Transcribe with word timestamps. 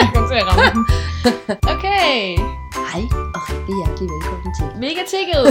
Jeg 0.00 0.10
kom 0.14 0.24
til 0.30 0.38
at 0.42 0.46
ramme 0.48 0.66
den. 0.74 0.82
Okay. 1.74 2.20
Hej, 2.90 3.02
og 3.36 3.40
rigtig 3.50 3.74
hjertelig 3.80 4.08
velkommen 4.14 4.52
til. 4.58 4.68
Mega 4.84 5.02
tækket. 5.12 5.44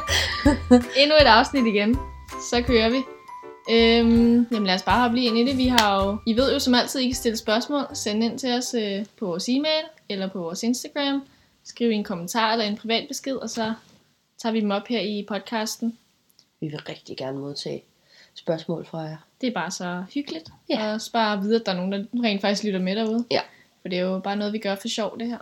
Endnu 1.00 1.14
et 1.16 1.30
afsnit 1.38 1.66
igen. 1.66 1.98
Så 2.50 2.62
kører 2.62 2.90
vi. 2.90 3.00
Øhm, 3.70 4.46
jamen 4.52 4.66
lad 4.66 4.74
os 4.74 4.82
bare 4.82 5.14
lige 5.14 5.26
ind 5.26 5.38
i 5.38 5.44
det. 5.50 5.58
Vi 5.58 5.66
har 5.66 6.04
jo, 6.04 6.18
I 6.26 6.36
ved 6.36 6.52
jo 6.52 6.58
som 6.58 6.74
altid, 6.74 7.00
I 7.00 7.06
kan 7.06 7.14
stille 7.14 7.36
spørgsmål. 7.36 7.84
Send 7.94 8.24
ind 8.24 8.38
til 8.38 8.52
os 8.58 8.74
øh, 8.74 9.06
på 9.18 9.26
vores 9.26 9.48
e-mail 9.48 9.84
eller 10.08 10.28
på 10.28 10.38
vores 10.38 10.62
Instagram. 10.62 11.22
Skriv 11.64 11.90
en 11.90 12.04
kommentar 12.04 12.52
eller 12.52 12.64
en 12.64 12.76
privat 12.76 13.04
besked, 13.08 13.36
og 13.36 13.50
så 13.50 13.72
tager 14.38 14.52
vi 14.52 14.60
dem 14.60 14.70
op 14.70 14.86
her 14.88 15.00
i 15.00 15.26
podcasten. 15.28 15.98
Vi 16.60 16.66
vil 16.68 16.80
rigtig 16.88 17.16
gerne 17.16 17.38
modtage 17.38 17.82
spørgsmål 18.34 18.86
fra 18.86 18.98
jer. 18.98 19.16
Det 19.44 19.50
er 19.50 19.54
bare 19.54 19.70
så 19.70 20.04
hyggeligt. 20.14 20.48
Ja. 20.70 20.92
Og 20.92 21.00
så 21.00 21.12
bare 21.12 21.42
vide, 21.42 21.56
at 21.56 21.66
der 21.66 21.72
er 21.72 21.76
nogen, 21.76 21.92
der 21.92 22.04
rent 22.24 22.40
faktisk 22.40 22.64
lytter 22.64 22.80
med 22.80 22.96
derude. 22.96 23.24
Ja. 23.30 23.40
For 23.82 23.88
det 23.88 23.98
er 23.98 24.02
jo 24.02 24.18
bare 24.18 24.36
noget, 24.36 24.52
vi 24.52 24.58
gør 24.58 24.74
for 24.74 24.88
sjov, 24.88 25.18
det 25.18 25.28
her. 25.28 25.38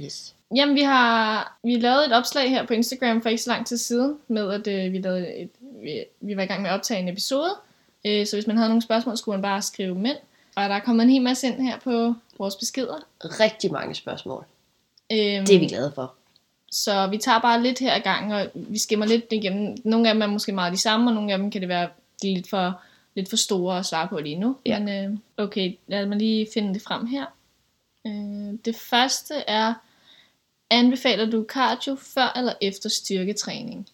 Yes. 0.00 0.34
Jamen, 0.56 0.74
vi 0.74 0.82
har 0.82 1.58
vi 1.64 1.76
lavede 1.76 2.06
et 2.06 2.12
opslag 2.12 2.50
her 2.50 2.66
på 2.66 2.72
Instagram 2.72 3.22
for 3.22 3.28
ikke 3.28 3.42
så 3.42 3.50
lang 3.50 3.66
tid 3.66 3.76
siden, 3.76 4.18
med 4.28 4.50
at 4.52 4.66
øh, 4.66 4.92
vi, 4.92 4.98
lavede 4.98 5.36
et, 5.36 5.50
vi, 5.82 6.04
vi 6.20 6.36
var 6.36 6.42
i 6.42 6.46
gang 6.46 6.62
med 6.62 6.70
at 6.70 6.74
optage 6.74 7.00
en 7.00 7.08
episode. 7.08 7.50
Øh, 8.04 8.26
så 8.26 8.36
hvis 8.36 8.46
man 8.46 8.56
havde 8.56 8.68
nogle 8.68 8.82
spørgsmål, 8.82 9.16
skulle 9.16 9.36
man 9.36 9.42
bare 9.42 9.62
skrive 9.62 9.94
dem 9.94 10.06
ind. 10.06 10.16
Og 10.56 10.68
der 10.68 10.74
er 10.74 10.80
kommet 10.80 11.04
en 11.04 11.10
hel 11.10 11.22
masse 11.22 11.46
ind 11.46 11.62
her 11.62 11.78
på 11.78 12.14
vores 12.38 12.56
beskeder. 12.56 13.06
Rigtig 13.20 13.72
mange 13.72 13.94
spørgsmål. 13.94 14.44
Øhm, 15.12 15.46
Det 15.46 15.54
er 15.54 15.58
vi 15.58 15.66
glade 15.66 15.92
for. 15.94 16.14
Så 16.72 17.06
vi 17.06 17.18
tager 17.18 17.40
bare 17.40 17.62
lidt 17.62 17.78
her 17.78 17.94
ad 17.94 18.00
gangen, 18.00 18.32
og 18.32 18.46
vi 18.54 18.78
skimmer 18.78 19.06
lidt 19.06 19.24
igennem. 19.30 19.76
Nogle 19.84 20.08
af 20.08 20.14
dem 20.14 20.22
er 20.22 20.26
måske 20.26 20.52
meget 20.52 20.72
de 20.72 20.78
samme, 20.78 21.10
og 21.10 21.14
nogle 21.14 21.32
af 21.32 21.38
dem 21.38 21.50
kan 21.50 21.60
det 21.60 21.68
være 21.68 21.88
de 22.22 22.34
lidt 22.34 22.50
for, 22.50 22.80
lidt 23.14 23.30
for 23.30 23.36
store 23.36 23.78
at 23.78 23.86
svare 23.86 24.08
på 24.08 24.18
lige 24.18 24.36
nu. 24.36 24.56
Ja. 24.66 24.78
Men 24.78 24.88
øh, 25.12 25.18
okay, 25.36 25.78
lad 25.86 26.06
mig 26.06 26.18
lige 26.18 26.48
finde 26.54 26.74
det 26.74 26.82
frem 26.82 27.06
her. 27.06 27.26
Øh, 28.06 28.58
det 28.64 28.76
første 28.76 29.34
er, 29.34 29.74
anbefaler 30.70 31.30
du 31.30 31.44
cardio 31.48 31.94
før 32.00 32.32
eller 32.36 32.52
efter 32.60 32.88
styrketræning? 32.88 33.88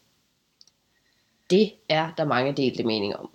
Det 1.51 1.73
er 1.89 2.13
der 2.17 2.25
mange 2.25 2.53
delte 2.53 2.85
meninger 2.85 3.17
om. 3.17 3.31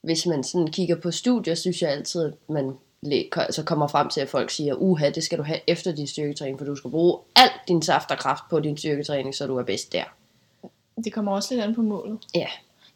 Hvis 0.00 0.26
man 0.26 0.44
sådan 0.44 0.68
kigger 0.72 0.96
på 0.96 1.10
studier, 1.10 1.54
synes 1.54 1.82
jeg 1.82 1.90
altid, 1.90 2.24
at 2.24 2.34
man 2.48 2.72
læ- 3.02 3.28
altså 3.36 3.62
kommer 3.62 3.88
frem 3.88 4.08
til, 4.08 4.20
at 4.20 4.28
folk 4.28 4.50
siger, 4.50 4.74
uha, 4.74 5.10
det 5.10 5.24
skal 5.24 5.38
du 5.38 5.42
have 5.42 5.60
efter 5.66 5.92
din 5.92 6.06
styrketræning, 6.06 6.58
for 6.58 6.64
du 6.66 6.76
skal 6.76 6.90
bruge 6.90 7.18
alt 7.36 7.52
din 7.68 7.82
saft 7.82 8.10
og 8.10 8.18
kraft 8.18 8.42
på 8.50 8.60
din 8.60 8.76
styrketræning, 8.76 9.34
så 9.34 9.46
du 9.46 9.56
er 9.56 9.62
bedst 9.62 9.92
der. 9.92 10.04
Det 11.04 11.12
kommer 11.12 11.32
også 11.32 11.54
lidt 11.54 11.64
an 11.64 11.74
på 11.74 11.82
målet. 11.82 12.18
Ja, 12.34 12.46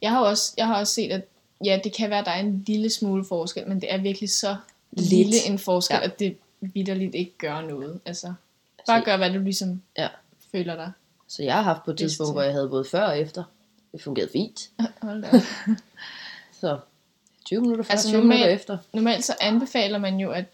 Jeg 0.02 0.10
har 0.10 0.20
også, 0.20 0.54
jeg 0.56 0.66
har 0.66 0.78
også 0.78 0.94
set, 0.94 1.12
at 1.12 1.22
ja, 1.64 1.80
det 1.84 1.92
kan 1.92 2.10
være, 2.10 2.18
at 2.18 2.24
der 2.26 2.30
er 2.32 2.40
en 2.40 2.64
lille 2.66 2.90
smule 2.90 3.24
forskel, 3.24 3.68
men 3.68 3.80
det 3.80 3.92
er 3.94 3.98
virkelig 3.98 4.30
så 4.30 4.56
Lidt. 4.92 5.08
lille 5.08 5.36
en 5.46 5.58
forskel, 5.58 5.94
Ja. 5.96 6.04
at 6.04 6.18
det 6.18 6.36
vidderligt 6.60 7.14
ikke 7.14 7.32
gør 7.38 7.60
noget. 7.60 8.00
Altså, 8.06 8.26
bare 8.86 8.96
Altså, 8.96 9.10
gør, 9.10 9.16
hvad 9.16 9.30
du 9.32 9.38
ligesom 9.38 9.82
Ja. 9.98 10.08
føler 10.52 10.74
dig. 10.76 10.92
så 11.28 11.42
jeg 11.42 11.54
har 11.54 11.62
haft 11.62 11.84
på 11.84 11.90
et 11.90 11.98
tidspunkt, 11.98 12.28
til. 12.28 12.32
hvor 12.32 12.42
jeg 12.42 12.52
havde 12.52 12.68
både 12.68 12.84
før 12.84 13.02
og 13.04 13.18
efter. 13.20 13.44
Det 13.92 14.02
fungerede 14.02 14.30
fint. 14.32 14.70
Hold 15.02 15.22
da. 15.22 15.28
Så 16.60 16.78
20 17.46 17.60
minutter 17.60 17.84
før, 17.84 17.90
Altså, 17.92 18.08
20 18.08 18.20
minutter 18.20 18.38
normalt- 18.38 18.54
efter. 18.60 18.78
Normalt 18.92 19.24
så 19.24 19.34
anbefaler 19.40 19.98
man 19.98 20.16
jo, 20.20 20.30
at 20.30 20.44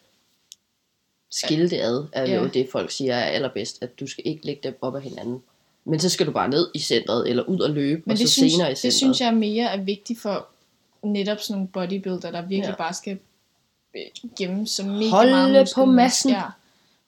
skille 1.31 1.71
det 1.71 1.81
ad, 1.81 2.05
er 2.13 2.35
jo 2.35 2.43
Ja. 2.43 2.49
det, 2.49 2.69
folk 2.73 2.91
siger 2.91 3.15
er 3.15 3.25
allerbedst, 3.25 3.79
at 3.83 4.01
du 4.01 4.07
skal 4.07 4.23
ikke 4.27 4.47
lægge 4.47 4.61
dem 4.65 4.79
op 4.81 4.97
ad 4.97 5.01
hinanden. 5.01 5.43
Men 5.85 6.01
så 6.01 6.09
skal 6.09 6.27
du 6.27 6.33
bare 6.33 6.49
ned 6.49 6.69
i 6.75 6.79
centret, 6.79 7.29
eller 7.31 7.43
ud 7.43 7.61
og 7.61 7.71
løbe, 7.71 8.03
men 8.05 8.13
og 8.13 8.19
så 8.19 8.27
synes, 8.29 8.53
senere 8.53 8.73
i 8.73 8.75
centret. 8.75 8.83
det 8.83 8.95
synes 8.95 9.21
jeg 9.21 9.35
mere 9.35 9.71
er 9.71 9.77
vigtigt 9.83 10.21
for 10.21 10.47
netop 11.03 11.39
sådan 11.41 11.55
nogle 11.55 11.69
bodybuilder, 11.69 12.31
der 12.31 12.41
virkelig 12.41 12.63
Ja. 12.63 12.69
ja. 12.71 12.75
bare 12.77 12.95
skal 12.95 13.19
øh, 13.97 14.03
gemme 14.39 14.67
så 14.67 14.85
mega 14.87 15.11
Holde 15.11 15.31
meget 15.31 15.73
på 15.75 15.85
massen. 15.85 16.31
Ja. 16.31 16.43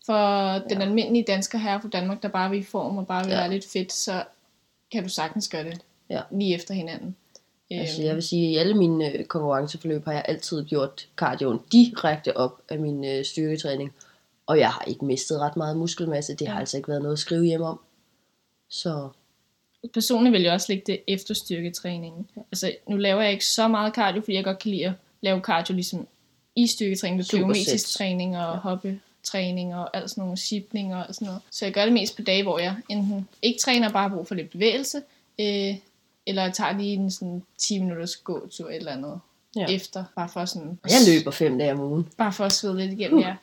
For 0.07 0.59
den 0.69 0.83
almindelige 0.83 1.25
dansker 1.29 1.59
her 1.59 1.81
fra 1.81 1.89
Danmark, 1.89 2.23
der 2.23 2.29
bare 2.29 2.51
vil 2.51 2.59
i 2.59 2.63
form 2.63 2.99
og 2.99 3.07
bare 3.07 3.25
vil 3.25 3.31
Ja. 3.31 3.37
ja. 3.37 3.43
være 3.43 3.53
lidt 3.53 3.67
fedt, 3.73 3.93
så 3.93 4.25
kan 4.93 5.03
du 5.03 5.09
sagtens 5.09 5.49
gøre 5.49 5.65
det 5.65 5.81
Ja. 6.11 6.21
lige 6.31 6.55
efter 6.55 6.75
hinanden. 6.75 7.17
Altså, 7.71 8.01
Øhm, 8.01 8.07
jeg 8.07 8.15
vil 8.15 8.23
sige, 8.23 8.47
at 8.47 8.53
i 8.53 8.57
alle 8.57 8.75
mine 8.75 9.13
øh, 9.13 9.25
konkurrenceforløb 9.25 10.05
har 10.05 10.13
jeg 10.13 10.25
altid 10.29 10.65
gjort 10.65 11.09
cardioen 11.17 11.61
direkte 11.73 12.37
op 12.37 12.61
af 12.69 12.79
min 12.79 13.05
øh, 13.05 13.25
styrketræning. 13.25 13.93
Og 14.47 14.59
jeg 14.59 14.71
har 14.71 14.85
ikke 14.87 15.05
mistet 15.05 15.39
ret 15.41 15.57
meget 15.57 15.77
muskelmasse. 15.77 16.35
Det 16.35 16.49
har 16.49 16.55
Ja. 16.55 16.61
altså 16.61 16.77
ikke 16.77 16.89
været 16.89 17.03
noget 17.03 17.13
at 17.13 17.19
skrive 17.19 17.45
hjem 17.45 17.63
om. 17.63 17.81
Så 18.69 19.09
Personligt 19.95 20.33
vil 20.33 20.43
jeg 20.43 20.53
også 20.53 20.67
lægge 20.69 20.85
det 20.87 21.01
efter 21.07 21.35
styrketræningen. 21.35 22.29
Altså, 22.53 22.73
nu 22.89 22.97
laver 22.97 23.23
jeg 23.23 23.33
ikke 23.33 23.47
så 23.47 23.69
meget 23.69 23.95
cardio, 23.95 24.21
fordi 24.21 24.35
jeg 24.35 24.45
godt 24.45 24.59
kan 24.59 24.71
lide 24.71 24.87
at 24.87 24.93
lave 25.21 25.41
cardio 25.41 25.75
ligesom 25.75 26.07
i 26.57 26.67
styrketræning, 26.67 27.17
med 27.17 27.25
plyometrisk 27.31 27.93
træning 27.99 28.37
og 28.39 28.55
ja. 28.55 28.59
hoppetræning 28.61 29.75
og 29.75 29.97
alt 29.97 30.11
sådan 30.11 30.23
nogle 30.23 30.37
shipning 30.37 30.95
og 30.95 31.07
sådan 31.15 31.27
noget. 31.27 31.41
Så 31.51 31.65
jeg 31.65 31.75
gør 31.75 31.85
det 31.85 31.93
mest 31.93 32.17
på 32.17 32.23
dage, 32.23 32.43
hvor 32.43 32.59
jeg 32.59 32.77
enten 32.89 33.29
ikke 33.43 33.59
træner 33.59 33.91
bare 33.91 34.09
har 34.09 34.17
brug 34.17 34.27
for 34.27 34.35
lidt 34.35 34.51
bevægelse, 34.51 35.03
øh, 35.41 35.75
eller 36.27 36.43
jeg 36.43 36.53
tager 36.55 36.79
lige 36.79 36.93
en 36.95 37.11
sådan 37.11 37.43
10 37.59 37.79
minutters 37.79 38.17
gåtur 38.17 38.67
eller 38.67 38.71
et 38.71 38.77
eller 38.77 38.93
andet 38.93 39.21
Ja. 39.57 39.67
efter, 39.67 40.05
bare 40.17 40.29
for 40.29 40.45
sådan, 40.45 40.79
jeg 40.85 40.99
løber 41.09 41.31
fem 41.31 41.59
dage 41.59 41.73
om 41.73 41.81
ugen. 41.81 42.09
bare 42.17 42.33
for 42.33 42.45
at 42.45 42.53
svede 42.53 42.77
lidt 42.77 42.93
igennem, 42.93 43.21
ja. 43.21 43.35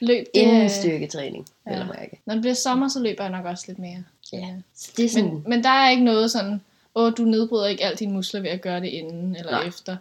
Løb, 0.00 0.26
det, 0.34 0.40
Inden 0.40 0.70
styrketræning, 0.70 1.46
ja. 1.66 1.72
eller 1.72 1.86
mærke. 1.86 2.20
når 2.26 2.34
det 2.34 2.40
bliver 2.40 2.54
sommer, 2.54 2.88
så 2.88 3.00
løber 3.00 3.24
jeg 3.24 3.30
nok 3.32 3.44
også 3.44 3.64
lidt 3.68 3.78
mere. 3.78 4.04
Ja. 4.32 4.54
Så 4.74 4.92
det 4.96 5.04
er 5.04 5.08
sådan, 5.08 5.30
Men, 5.30 5.42
men 5.46 5.62
der 5.62 5.68
er 5.68 5.90
ikke 5.90 6.04
noget 6.04 6.30
sådan, 6.30 6.60
åh, 6.94 7.12
du 7.18 7.22
nedbryder 7.22 7.66
ikke 7.66 7.84
alle 7.84 7.96
dine 7.96 8.12
muskler 8.12 8.40
ved 8.40 8.50
at 8.50 8.60
gøre 8.60 8.80
det 8.80 8.88
inden 8.88 9.36
eller 9.36 9.52
Nej. 9.52 9.66
Efter. 9.66 9.96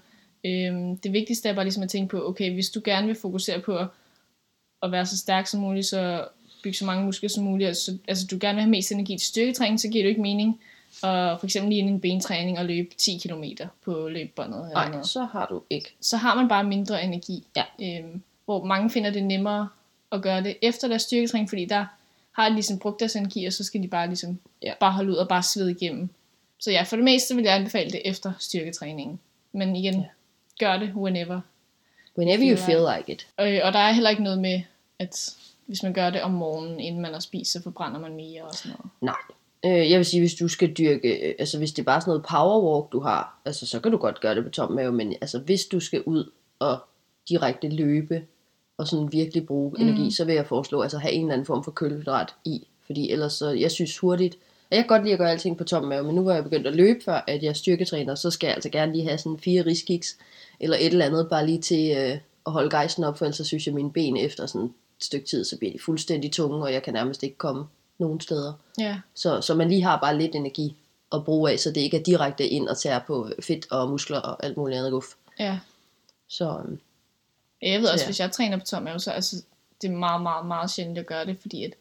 Øhm, 0.45 0.97
det 0.97 1.13
vigtigste 1.13 1.49
er 1.49 1.53
bare 1.53 1.65
ligesom 1.65 1.83
at 1.83 1.89
tænke 1.89 2.09
på, 2.09 2.27
okay, 2.27 2.53
hvis 2.53 2.69
du 2.69 2.81
gerne 2.83 3.07
vil 3.07 3.15
fokusere 3.15 3.59
på 3.59 3.77
at, 3.77 3.87
at 4.83 4.91
være 4.91 5.05
så 5.05 5.17
stærk 5.17 5.47
som 5.47 5.59
muligt, 5.59 5.85
så 5.85 6.27
bygge 6.63 6.77
så 6.77 6.85
mange 6.85 7.05
muskler 7.05 7.29
som 7.29 7.43
muligt, 7.43 7.67
altså, 7.67 7.97
altså 8.07 8.27
du 8.31 8.37
gerne 8.41 8.55
vil 8.55 8.61
have 8.61 8.71
mest 8.71 8.91
energi 8.91 9.17
til 9.17 9.27
styrketræning, 9.27 9.79
så 9.79 9.87
giver 9.87 10.03
det 10.03 10.09
ikke 10.09 10.21
mening 10.21 10.59
at 11.03 11.39
for 11.39 11.43
eksempel 11.43 11.69
lige 11.69 11.79
inden 11.79 11.93
en 11.93 11.99
bentræning 11.99 12.59
og 12.59 12.65
løbe 12.65 12.89
10 12.97 13.17
km 13.17 13.43
på 13.85 14.07
løbebåndet 14.07 14.59
eller 14.59 14.73
nej, 14.73 14.89
noget. 14.89 15.07
så 15.07 15.23
har 15.23 15.45
du 15.45 15.61
ikke. 15.69 15.95
Så 16.01 16.17
har 16.17 16.35
man 16.35 16.47
bare 16.47 16.63
mindre 16.63 17.03
energi. 17.03 17.43
Ja. 17.55 17.63
Øhm, 17.81 18.21
hvor 18.45 18.63
mange 18.63 18.89
finder 18.89 19.09
det 19.09 19.23
nemmere 19.23 19.69
at 20.11 20.21
gøre 20.21 20.43
det 20.43 20.57
efter 20.61 20.87
deres 20.87 21.01
styrketræning, 21.01 21.49
fordi 21.49 21.65
der 21.65 21.85
har 22.35 22.49
ligesom 22.49 22.79
brugt 22.79 22.99
deres 22.99 23.15
energi, 23.15 23.45
og 23.45 23.53
så 23.53 23.63
skal 23.63 23.83
de 23.83 23.87
bare 23.87 24.07
ligesom 24.07 24.39
Ja. 24.61 24.73
bare 24.79 24.91
holde 24.91 25.11
ud 25.11 25.15
og 25.15 25.27
bare 25.27 25.43
svede 25.43 25.71
igennem. 25.71 26.09
Så 26.59 26.71
ja, 26.71 26.83
for 26.83 26.95
det 26.95 27.05
meste 27.05 27.35
vil 27.35 27.43
jeg 27.43 27.55
anbefale 27.55 27.91
det 27.91 28.01
efter 28.05 28.33
styrketræningen. 28.39 29.19
Men 29.51 29.75
igen, 29.75 29.93
Ja. 29.93 30.05
gør 30.59 30.77
det 30.77 30.91
whenever. 30.95 31.41
Whenever 32.17 32.49
you 32.51 32.57
Feel 32.57 32.65
feel 32.65 32.97
like 32.97 33.11
it. 33.13 33.27
Og, 33.37 33.45
og 33.45 33.73
der 33.73 33.79
er 33.79 33.91
heller 33.91 34.09
ikke 34.09 34.23
noget 34.23 34.39
med, 34.39 34.61
at 34.99 35.35
hvis 35.65 35.83
man 35.83 35.93
gør 35.93 36.09
det 36.09 36.21
om 36.21 36.31
morgenen, 36.31 36.79
inden 36.79 37.01
man 37.01 37.13
har 37.13 37.19
spist, 37.19 37.51
så 37.51 37.61
forbrænder 37.63 37.99
man 37.99 38.15
mere 38.15 38.43
og 38.43 38.55
sådan 38.55 38.77
noget. 38.77 38.91
Nej. 39.01 39.79
Øh, 39.79 39.91
jeg 39.91 39.97
vil 39.97 40.05
sige, 40.05 40.21
hvis 40.21 40.33
du 40.33 40.47
skal 40.47 40.73
dyrke, 40.73 41.27
øh, 41.27 41.35
altså 41.39 41.57
hvis 41.57 41.71
det 41.71 41.79
er 41.81 41.85
bare 41.85 42.01
sådan 42.01 42.09
noget 42.11 42.25
powerwalk, 42.29 42.91
du 42.91 42.99
har, 42.99 43.39
altså 43.45 43.65
så 43.67 43.79
kan 43.79 43.91
du 43.91 43.97
godt 43.97 44.21
gøre 44.21 44.35
det 44.35 44.43
på 44.43 44.49
tom 44.49 44.71
mave, 44.71 44.91
men 44.91 45.13
altså 45.21 45.39
hvis 45.39 45.65
du 45.65 45.79
skal 45.79 46.01
ud 46.03 46.31
og 46.59 46.79
direkte 47.29 47.69
løbe, 47.69 48.23
og 48.77 48.87
sådan 48.87 49.11
virkelig 49.11 49.45
bruge 49.45 49.71
mm. 49.77 49.81
energi, 49.81 50.11
så 50.11 50.25
vil 50.25 50.35
jeg 50.35 50.47
foreslå, 50.47 50.81
altså 50.81 50.97
have 50.97 51.13
en 51.13 51.21
eller 51.21 51.33
anden 51.33 51.45
form 51.45 51.63
for 51.63 51.71
kulhydrat 51.71 52.33
i, 52.45 52.67
fordi 52.85 53.11
ellers 53.11 53.33
så, 53.33 53.49
jeg 53.49 53.71
synes 53.71 53.97
hurtigt, 53.97 54.37
og 54.69 54.75
jeg 54.75 54.83
kan 54.83 54.87
godt 54.87 55.03
lide 55.03 55.13
at 55.13 55.19
gøre 55.19 55.31
alting 55.31 55.57
på 55.57 55.63
tom 55.63 55.83
mave, 55.83 56.03
men 56.03 56.15
nu 56.15 56.21
hvor 56.21 56.31
jeg 56.31 56.43
begyndt 56.43 56.67
at 56.67 56.75
løbe 56.75 56.99
før, 57.05 57.23
at 57.27 57.43
jeg 57.43 57.55
styrketræner, 57.55 58.15
så 58.15 58.31
skal 58.31 58.47
jeg 58.47 58.55
altså 58.55 58.69
gerne 58.69 58.91
lige 58.91 59.05
have 59.05 59.17
sådan 59.17 59.39
fire 59.39 59.65
riskiks, 59.65 60.17
eller 60.59 60.77
et 60.77 60.85
eller 60.85 61.05
andet, 61.05 61.29
bare 61.29 61.45
lige 61.45 61.61
til 61.61 61.97
øh, 61.97 62.17
at 62.45 62.51
holde 62.51 62.69
gejsten 62.69 63.03
op, 63.03 63.17
for 63.17 63.25
ellers 63.25 63.37
så 63.37 63.43
synes 63.43 63.67
jeg, 63.67 63.75
mine 63.75 63.91
ben 63.91 64.17
efter 64.17 64.45
sådan 64.45 64.65
et 64.65 64.71
stykke 64.99 65.27
tid, 65.27 65.43
så 65.43 65.57
bliver 65.57 65.73
de 65.73 65.79
fuldstændig 65.79 66.31
tunge, 66.31 66.63
og 66.63 66.73
jeg 66.73 66.83
kan 66.83 66.93
nærmest 66.93 67.23
ikke 67.23 67.37
komme 67.37 67.65
nogen 67.99 68.21
steder. 68.21 68.53
Ja, 68.79 68.99
Så, 69.13 69.41
så 69.41 69.53
man 69.53 69.69
lige 69.69 69.83
har 69.83 69.99
bare 69.99 70.17
lidt 70.17 70.35
energi 70.35 70.75
at 71.13 71.23
bruge 71.25 71.51
af, 71.51 71.59
så 71.59 71.71
det 71.71 71.81
ikke 71.81 71.97
er 71.97 72.03
direkte 72.03 72.47
ind 72.47 72.67
og 72.67 72.77
tære 72.77 73.01
på 73.07 73.29
fedt 73.43 73.71
og 73.71 73.89
muskler 73.89 74.19
og 74.19 74.45
alt 74.45 74.57
muligt 74.57 74.77
andet 74.77 74.91
guf. 74.91 75.05
ja. 75.39 75.59
Så 76.27 76.57
øhm, 76.65 76.79
Jeg 77.61 77.81
ved 77.81 77.87
også, 77.87 78.03
Ja. 78.03 78.07
hvis 78.07 78.19
jeg 78.19 78.31
træner 78.31 78.57
på 78.57 78.65
tom 78.65 78.83
mave, 78.83 78.99
så 78.99 79.11
altså, 79.11 79.35
det 79.81 79.87
er 79.91 79.95
meget, 79.95 80.21
meget, 80.21 80.45
meget 80.45 80.71
sjældent, 80.71 80.97
at 80.97 81.05
gøre 81.05 81.25
det, 81.25 81.37
fordi 81.41 81.63
at, 81.63 81.73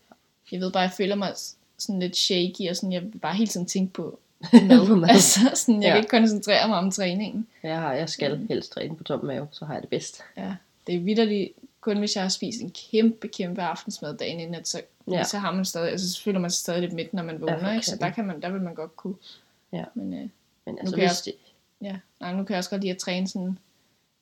jeg 0.53 0.61
ved 0.61 0.73
bare, 0.73 0.83
jeg 0.83 0.93
føler 0.93 1.15
mig 1.15 1.33
sådan 1.79 2.01
lidt 2.01 2.17
shaky, 2.17 2.71
og 2.71 2.77
sådan, 2.77 2.93
jeg 2.93 3.03
vil 3.03 3.19
bare 3.19 3.35
hele 3.35 3.47
tiden 3.49 3.67
tænke 3.67 3.93
på 3.93 4.19
mad. 4.53 5.09
altså, 5.09 5.41
sådan, 5.55 5.83
jeg 5.83 5.89
Ja. 5.89 5.93
kan 5.93 5.99
ikke 5.99 6.11
koncentrere 6.11 6.69
mig 6.69 6.79
om 6.79 6.91
træningen. 6.91 7.47
jeg, 7.63 7.79
har, 7.81 7.93
jeg 7.93 8.09
skal 8.09 8.47
helst 8.49 8.73
træne 8.73 8.97
på 8.97 9.05
tom 9.05 9.25
mave, 9.25 9.49
så 9.51 9.65
har 9.65 9.73
jeg 9.75 9.83
det 9.83 9.91
bedst. 9.91 10.21
Ja, 10.37 10.55
det 10.87 10.95
er 10.95 11.01
vidderligt, 11.01 11.53
kun 11.81 11.99
hvis 11.99 12.15
jeg 12.17 12.25
har 12.25 12.29
spist 12.29 12.61
en 12.61 12.71
kæmpe, 12.91 13.29
kæmpe 13.29 13.63
aftensmad 13.63 14.17
dagen 14.17 14.41
inden, 14.41 14.55
at 14.55 14.69
så, 14.69 14.81
Ja. 15.11 15.13
ja. 15.17 15.25
så 15.25 15.39
har 15.39 15.53
man 15.53 15.65
stadig, 15.65 15.91
altså 15.91 16.13
så 16.13 16.23
føler 16.23 16.39
man 16.39 16.51
sig 16.51 16.59
stadig 16.61 16.81
lidt 16.81 16.93
midt, 16.93 17.15
når 17.15 17.23
man 17.23 17.41
vågner, 17.41 17.73
ikke? 17.75 17.87
Så 17.87 17.97
der, 17.97 18.11
kan 18.11 18.25
man, 18.27 18.43
der 18.43 18.49
vil 18.51 18.61
man 18.61 18.75
godt 18.75 18.97
kunne. 18.97 19.15
Ja. 19.73 19.85
Men 19.95 20.15
øh, 20.15 20.29
Men 20.67 20.79
altså, 20.79 20.95
kan 20.95 21.03
jeg 21.03 21.09
hvis 21.09 21.11
også- 21.19 21.23
det, 21.25 21.35
ja, 21.87 21.97
nej, 22.21 22.33
nu 22.33 22.45
kan 22.45 22.55
jeg 22.55 22.59
også 22.59 22.71
godt 22.71 22.81
lide 22.83 22.93
at 22.93 22.99
træne 22.99 23.29
sådan 23.29 23.59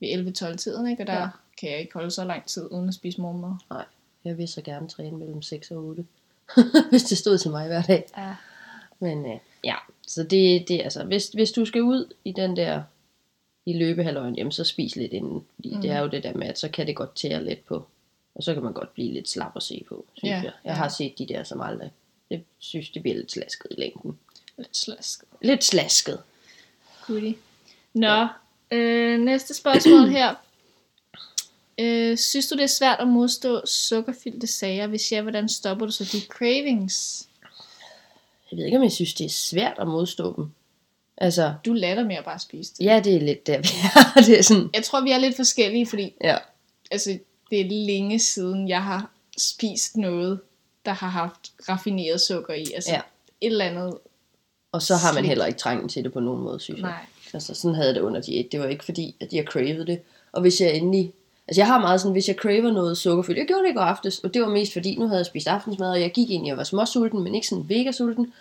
ved 0.02 0.52
11-12 0.52 0.56
tiden, 0.56 0.87
ikke? 0.90 1.02
Og 1.02 1.06
der 1.06 1.12
Ja. 1.14 1.20
ja. 1.20 1.28
kan 1.60 1.70
jeg 1.70 1.78
ikke 1.81 1.94
holde 1.94 2.10
så 2.10 2.25
lang 2.25 2.44
tid 2.46 2.69
uden 2.70 2.88
at 2.88 2.94
spise 2.94 3.20
morgenmad. 3.20 3.52
nej, 3.70 3.84
jeg 4.25 4.38
vil 4.38 4.49
så 4.49 4.62
gerne 4.62 4.88
træne 4.88 5.16
mellem 5.19 5.43
6 5.43 5.70
og 5.70 5.76
8, 5.84 6.06
hvis 6.90 7.02
det 7.02 7.19
stod 7.19 7.38
til 7.38 7.50
mig 7.50 7.66
hver 7.66 7.82
dag. 7.82 8.04
Ja. 8.16 8.34
Men 9.00 9.26
øh, 9.26 9.38
ja, 9.64 9.75
så 10.06 10.22
det, 10.22 10.69
det 10.69 10.76
er 10.76 10.82
altså, 10.84 11.04
hvis, 11.04 11.28
hvis 11.28 11.52
du 11.52 11.64
skal 11.64 11.82
ud 11.82 12.12
i 12.25 12.32
den 12.32 12.56
der 12.56 12.82
i 13.66 13.72
løbehalvøjen, 13.72 14.37
jamen 14.37 14.52
så 14.52 14.64
spis 14.64 14.96
lidt 14.96 15.12
inden. 15.12 15.44
Fordi 15.54 15.75
mm. 15.75 15.81
det 15.81 15.90
er 15.90 16.00
jo 16.00 16.06
det 16.08 16.22
der 16.22 16.34
med, 16.34 16.46
at 16.46 16.58
så 16.58 16.69
kan 16.69 16.87
det 16.87 16.96
godt 16.96 17.14
tære 17.16 17.44
lidt 17.44 17.66
på. 17.66 17.87
Og 18.34 18.43
så 18.43 18.54
kan 18.54 18.62
man 18.62 18.72
godt 18.72 18.94
blive 18.94 19.12
lidt 19.12 19.28
slap 19.28 19.52
at 19.56 19.62
se 19.62 19.84
på, 19.88 20.04
synes 20.14 20.31
Ja, 20.31 20.34
jeg. 20.37 20.44
Jeg 20.44 20.52
ja. 20.64 20.72
har 20.72 20.88
set 20.88 21.19
de 21.19 21.26
der 21.26 21.43
som 21.44 21.60
aldrig. 21.60 21.90
Jeg 22.31 22.43
synes, 22.58 22.90
det 22.90 23.02
bliver 23.02 23.16
lidt 23.16 23.32
slasket 23.32 23.66
i 23.70 23.81
længden. 23.81 24.19
Lidt 24.58 24.76
slask. 24.76 25.25
Lidt 25.43 25.64
slasket. 25.64 26.20
Goodie. 27.06 27.34
Nå, 27.94 28.26
øh, 28.72 29.20
næste 29.20 29.54
spørgsmål 29.54 30.08
her. 30.08 30.34
Øh, 31.78 32.19
synes 32.19 32.48
du, 32.48 32.54
det 32.56 32.62
er 32.62 32.66
svært 32.66 33.00
at 33.00 33.08
modstå 33.08 33.60
sukkerfyldte 33.66 34.46
sager? 34.46 34.86
Hvis 34.86 35.12
ja, 35.12 35.22
hvordan 35.22 35.48
stopper 35.48 35.86
du 35.86 35.92
så 35.92 36.04
de 36.04 36.20
cravings? 36.20 37.28
Jeg 38.50 38.56
ved 38.58 38.64
ikke, 38.64 38.76
om 38.78 38.82
jeg 38.84 38.92
synes, 38.92 39.14
det 39.14 39.24
er 39.24 39.28
svært 39.30 39.76
at 39.78 39.86
modstå 39.88 40.36
dem. 40.36 40.50
Altså, 41.16 41.54
Du 41.64 41.72
lader 41.72 42.04
med 42.04 42.16
at 42.16 42.24
bare 42.24 42.38
spise 42.38 42.72
det. 42.78 42.84
ja, 42.84 43.00
det 43.04 43.14
er 43.16 43.20
lidt 43.20 43.46
der, 43.46 43.58
vi 43.69 43.69
er. 43.94 44.20
det 44.22 44.38
er 44.38 44.42
sådan, 44.42 44.70
Jeg 44.75 44.84
tror, 44.84 45.00
vi 45.00 45.10
er 45.10 45.18
lidt 45.18 45.36
forskellige, 45.36 45.86
fordi 45.86 46.14
ja. 46.25 46.36
altså, 46.90 47.18
det 47.50 47.60
er 47.60 47.64
længe 47.86 48.18
siden, 48.18 48.68
jeg 48.68 48.82
har 48.84 49.10
spist 49.38 49.96
noget, 49.96 50.40
der 50.84 50.92
har 50.92 51.08
haft 51.08 51.52
raffineret 51.68 52.20
sukker 52.20 52.54
i. 52.54 52.64
Altså 52.75 52.90
Ja. 52.90 53.00
et 53.40 53.46
eller 53.52 53.64
andet. 53.64 53.98
Og 54.72 54.82
så 54.82 54.96
har 54.96 55.12
man 55.12 55.20
Slik. 55.22 55.28
heller 55.28 55.46
ikke 55.46 55.58
trængen 55.58 55.88
til 55.88 56.04
det 56.04 56.12
på 56.12 56.20
nogen 56.20 56.42
måde, 56.42 56.60
synes 56.60 56.80
jeg. 56.80 56.88
Nej. 56.90 57.06
Altså, 57.34 57.55
sådan 57.55 57.75
havde 57.75 57.88
jeg 57.88 57.94
det 57.94 58.00
under 58.00 58.20
diæt. 58.20 58.52
Det 58.52 58.61
var 58.61 58.67
ikke 58.67 58.84
fordi, 58.84 59.17
at 59.20 59.32
jeg 59.32 59.44
cravede 59.44 59.87
det. 59.87 60.00
Og 60.32 60.40
hvis 60.40 60.61
jeg 60.61 60.76
endelig... 60.76 61.12
Altså, 61.49 61.61
jeg 61.61 61.67
har 61.67 61.81
meget 61.81 62.00
sådan, 62.00 62.12
hvis 62.12 62.29
jeg 62.29 62.37
craver 62.37 62.70
noget 62.73 62.99
sukkerfyldt. 62.99 63.38
Jeg 63.38 63.46
gjorde 63.46 63.62
det 63.62 63.70
i 63.70 63.75
går 63.75 63.81
aftes, 63.81 64.19
og 64.19 64.34
det 64.34 64.43
var 64.43 64.49
mest 64.49 64.73
fordi, 64.73 64.96
nu 64.96 65.06
havde 65.06 65.19
jeg 65.19 65.26
spist 65.26 65.49
aftensmad, 65.49 65.90
og 65.90 66.00
jeg 66.00 66.11
gik 66.11 66.31
ind, 66.31 66.46
jeg 66.46 66.56
var 66.56 66.64
småsulten, 66.64 67.25
men 67.25 67.34
ikke 67.34 67.46
sådan 67.46 67.69
vegasulten. 67.69 68.32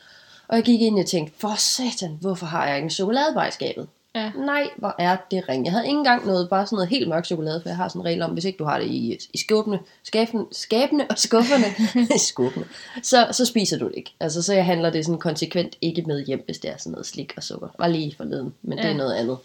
Og 0.48 0.56
jeg 0.56 0.64
gik 0.64 0.82
ind, 0.82 0.94
og 0.96 1.00
jeg 1.00 1.06
tænkte, 1.06 1.34
for 1.38 1.56
satan, 1.58 2.18
hvorfor 2.22 2.46
har 2.46 2.68
jeg 2.68 2.76
ikke 2.76 2.86
en 2.86 2.90
chokoladebar 2.90 3.48
i 3.48 3.52
skabet? 3.52 3.88
Ja. 4.16 4.32
Nej, 4.38 4.70
hvor 4.78 4.96
er 5.00 5.18
det 5.32 5.50
ring. 5.50 5.66
Jeg 5.66 5.72
havde 5.74 5.86
ikke 5.86 5.98
engang 5.98 6.26
noget, 6.26 6.50
bare 6.50 6.66
sådan 6.66 6.76
noget 6.76 6.90
helt 6.90 7.10
mørk 7.10 7.26
chokolade, 7.26 7.62
for 7.62 7.70
jeg 7.70 7.76
har 7.78 7.88
sådan 7.88 8.02
en 8.02 8.06
regel 8.06 8.22
om, 8.22 8.32
hvis 8.32 8.46
ikke 8.46 8.58
du 8.58 8.64
har 8.64 8.80
det 8.80 8.88
i, 8.88 9.18
i 9.34 9.38
skåbene, 9.38 9.80
skabene, 10.04 10.46
skabene 10.52 11.06
og 11.12 11.18
skufferne, 11.18 11.66
skuffene, 12.30 12.66
så, 13.04 13.28
så 13.32 13.46
spiser 13.46 13.78
du 13.78 13.86
det 13.88 13.94
ikke. 13.98 14.14
Altså, 14.20 14.42
så 14.42 14.54
jeg 14.54 14.66
handler 14.66 14.90
det 14.90 15.06
sådan 15.06 15.20
konsekvent 15.20 15.76
ikke 15.82 16.02
med 16.02 16.26
hjem, 16.26 16.42
hvis 16.46 16.58
det 16.60 16.70
er 16.72 16.78
sådan 16.78 16.92
noget 16.92 17.06
slik 17.06 17.34
og 17.38 17.44
sukker. 17.44 17.68
Var 17.80 17.88
lige 17.88 18.16
forleden, 18.18 18.54
men 18.62 18.78
det 18.78 18.84
Ja. 18.84 18.90
er 18.90 18.98
noget 18.98 19.14
andet. 19.14 19.38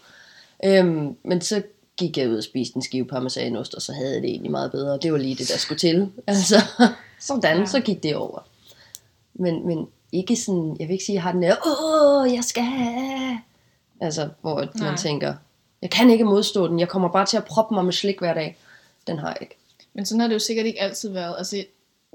Øhm, 0.65 1.15
men 1.23 1.41
så 1.41 1.61
gik 1.97 2.17
jeg 2.17 2.29
ud 2.29 2.37
og 2.37 2.43
spiste 2.43 2.75
en 2.77 2.81
skive 2.81 3.05
parmesanost, 3.05 3.73
og 3.75 3.81
så 3.81 3.93
havde 3.93 4.13
jeg 4.13 4.21
det 4.21 4.29
egentlig 4.29 4.51
meget 4.51 4.71
bedre. 4.71 4.97
Det 4.97 5.11
var 5.11 5.17
lige 5.17 5.35
det, 5.35 5.49
der 5.49 5.57
skulle 5.57 5.79
til. 5.79 6.09
Altså, 6.27 6.61
sådan, 7.19 7.57
Ja. 7.59 7.65
så 7.65 7.79
gik 7.79 8.03
det 8.03 8.15
over. 8.15 8.39
Men, 9.33 9.67
men 9.67 9.87
ikke 10.11 10.35
sådan, 10.35 10.75
jeg 10.79 10.87
vil 10.87 10.93
ikke 10.93 11.05
sige, 11.05 11.13
at 11.13 11.15
jeg 11.15 11.23
har 11.23 11.31
den 11.31 11.43
der, 11.43 11.55
åh, 11.67 12.33
jeg 12.33 12.43
skal 12.43 12.63
have. 12.63 13.39
Altså, 14.01 14.29
hvor 14.41 14.55
at 14.55 14.75
Nej. 14.75 14.89
man 14.89 14.97
tænker, 14.97 15.33
jeg 15.81 15.89
kan 15.89 16.09
ikke 16.09 16.23
modstå 16.23 16.67
den, 16.67 16.79
jeg 16.79 16.89
kommer 16.89 17.09
bare 17.09 17.25
til 17.25 17.37
at 17.37 17.45
proppe 17.45 17.75
mig 17.75 17.85
med 17.85 17.93
slik 17.93 18.19
hver 18.19 18.33
dag. 18.33 18.57
Den 19.07 19.19
har 19.19 19.27
jeg 19.27 19.37
ikke. 19.41 19.57
Men 19.93 20.05
sådan 20.05 20.19
har 20.19 20.27
det 20.27 20.33
jo 20.33 20.39
sikkert 20.39 20.65
ikke 20.65 20.81
altid 20.81 21.09
været. 21.09 21.35
Altså, 21.37 21.65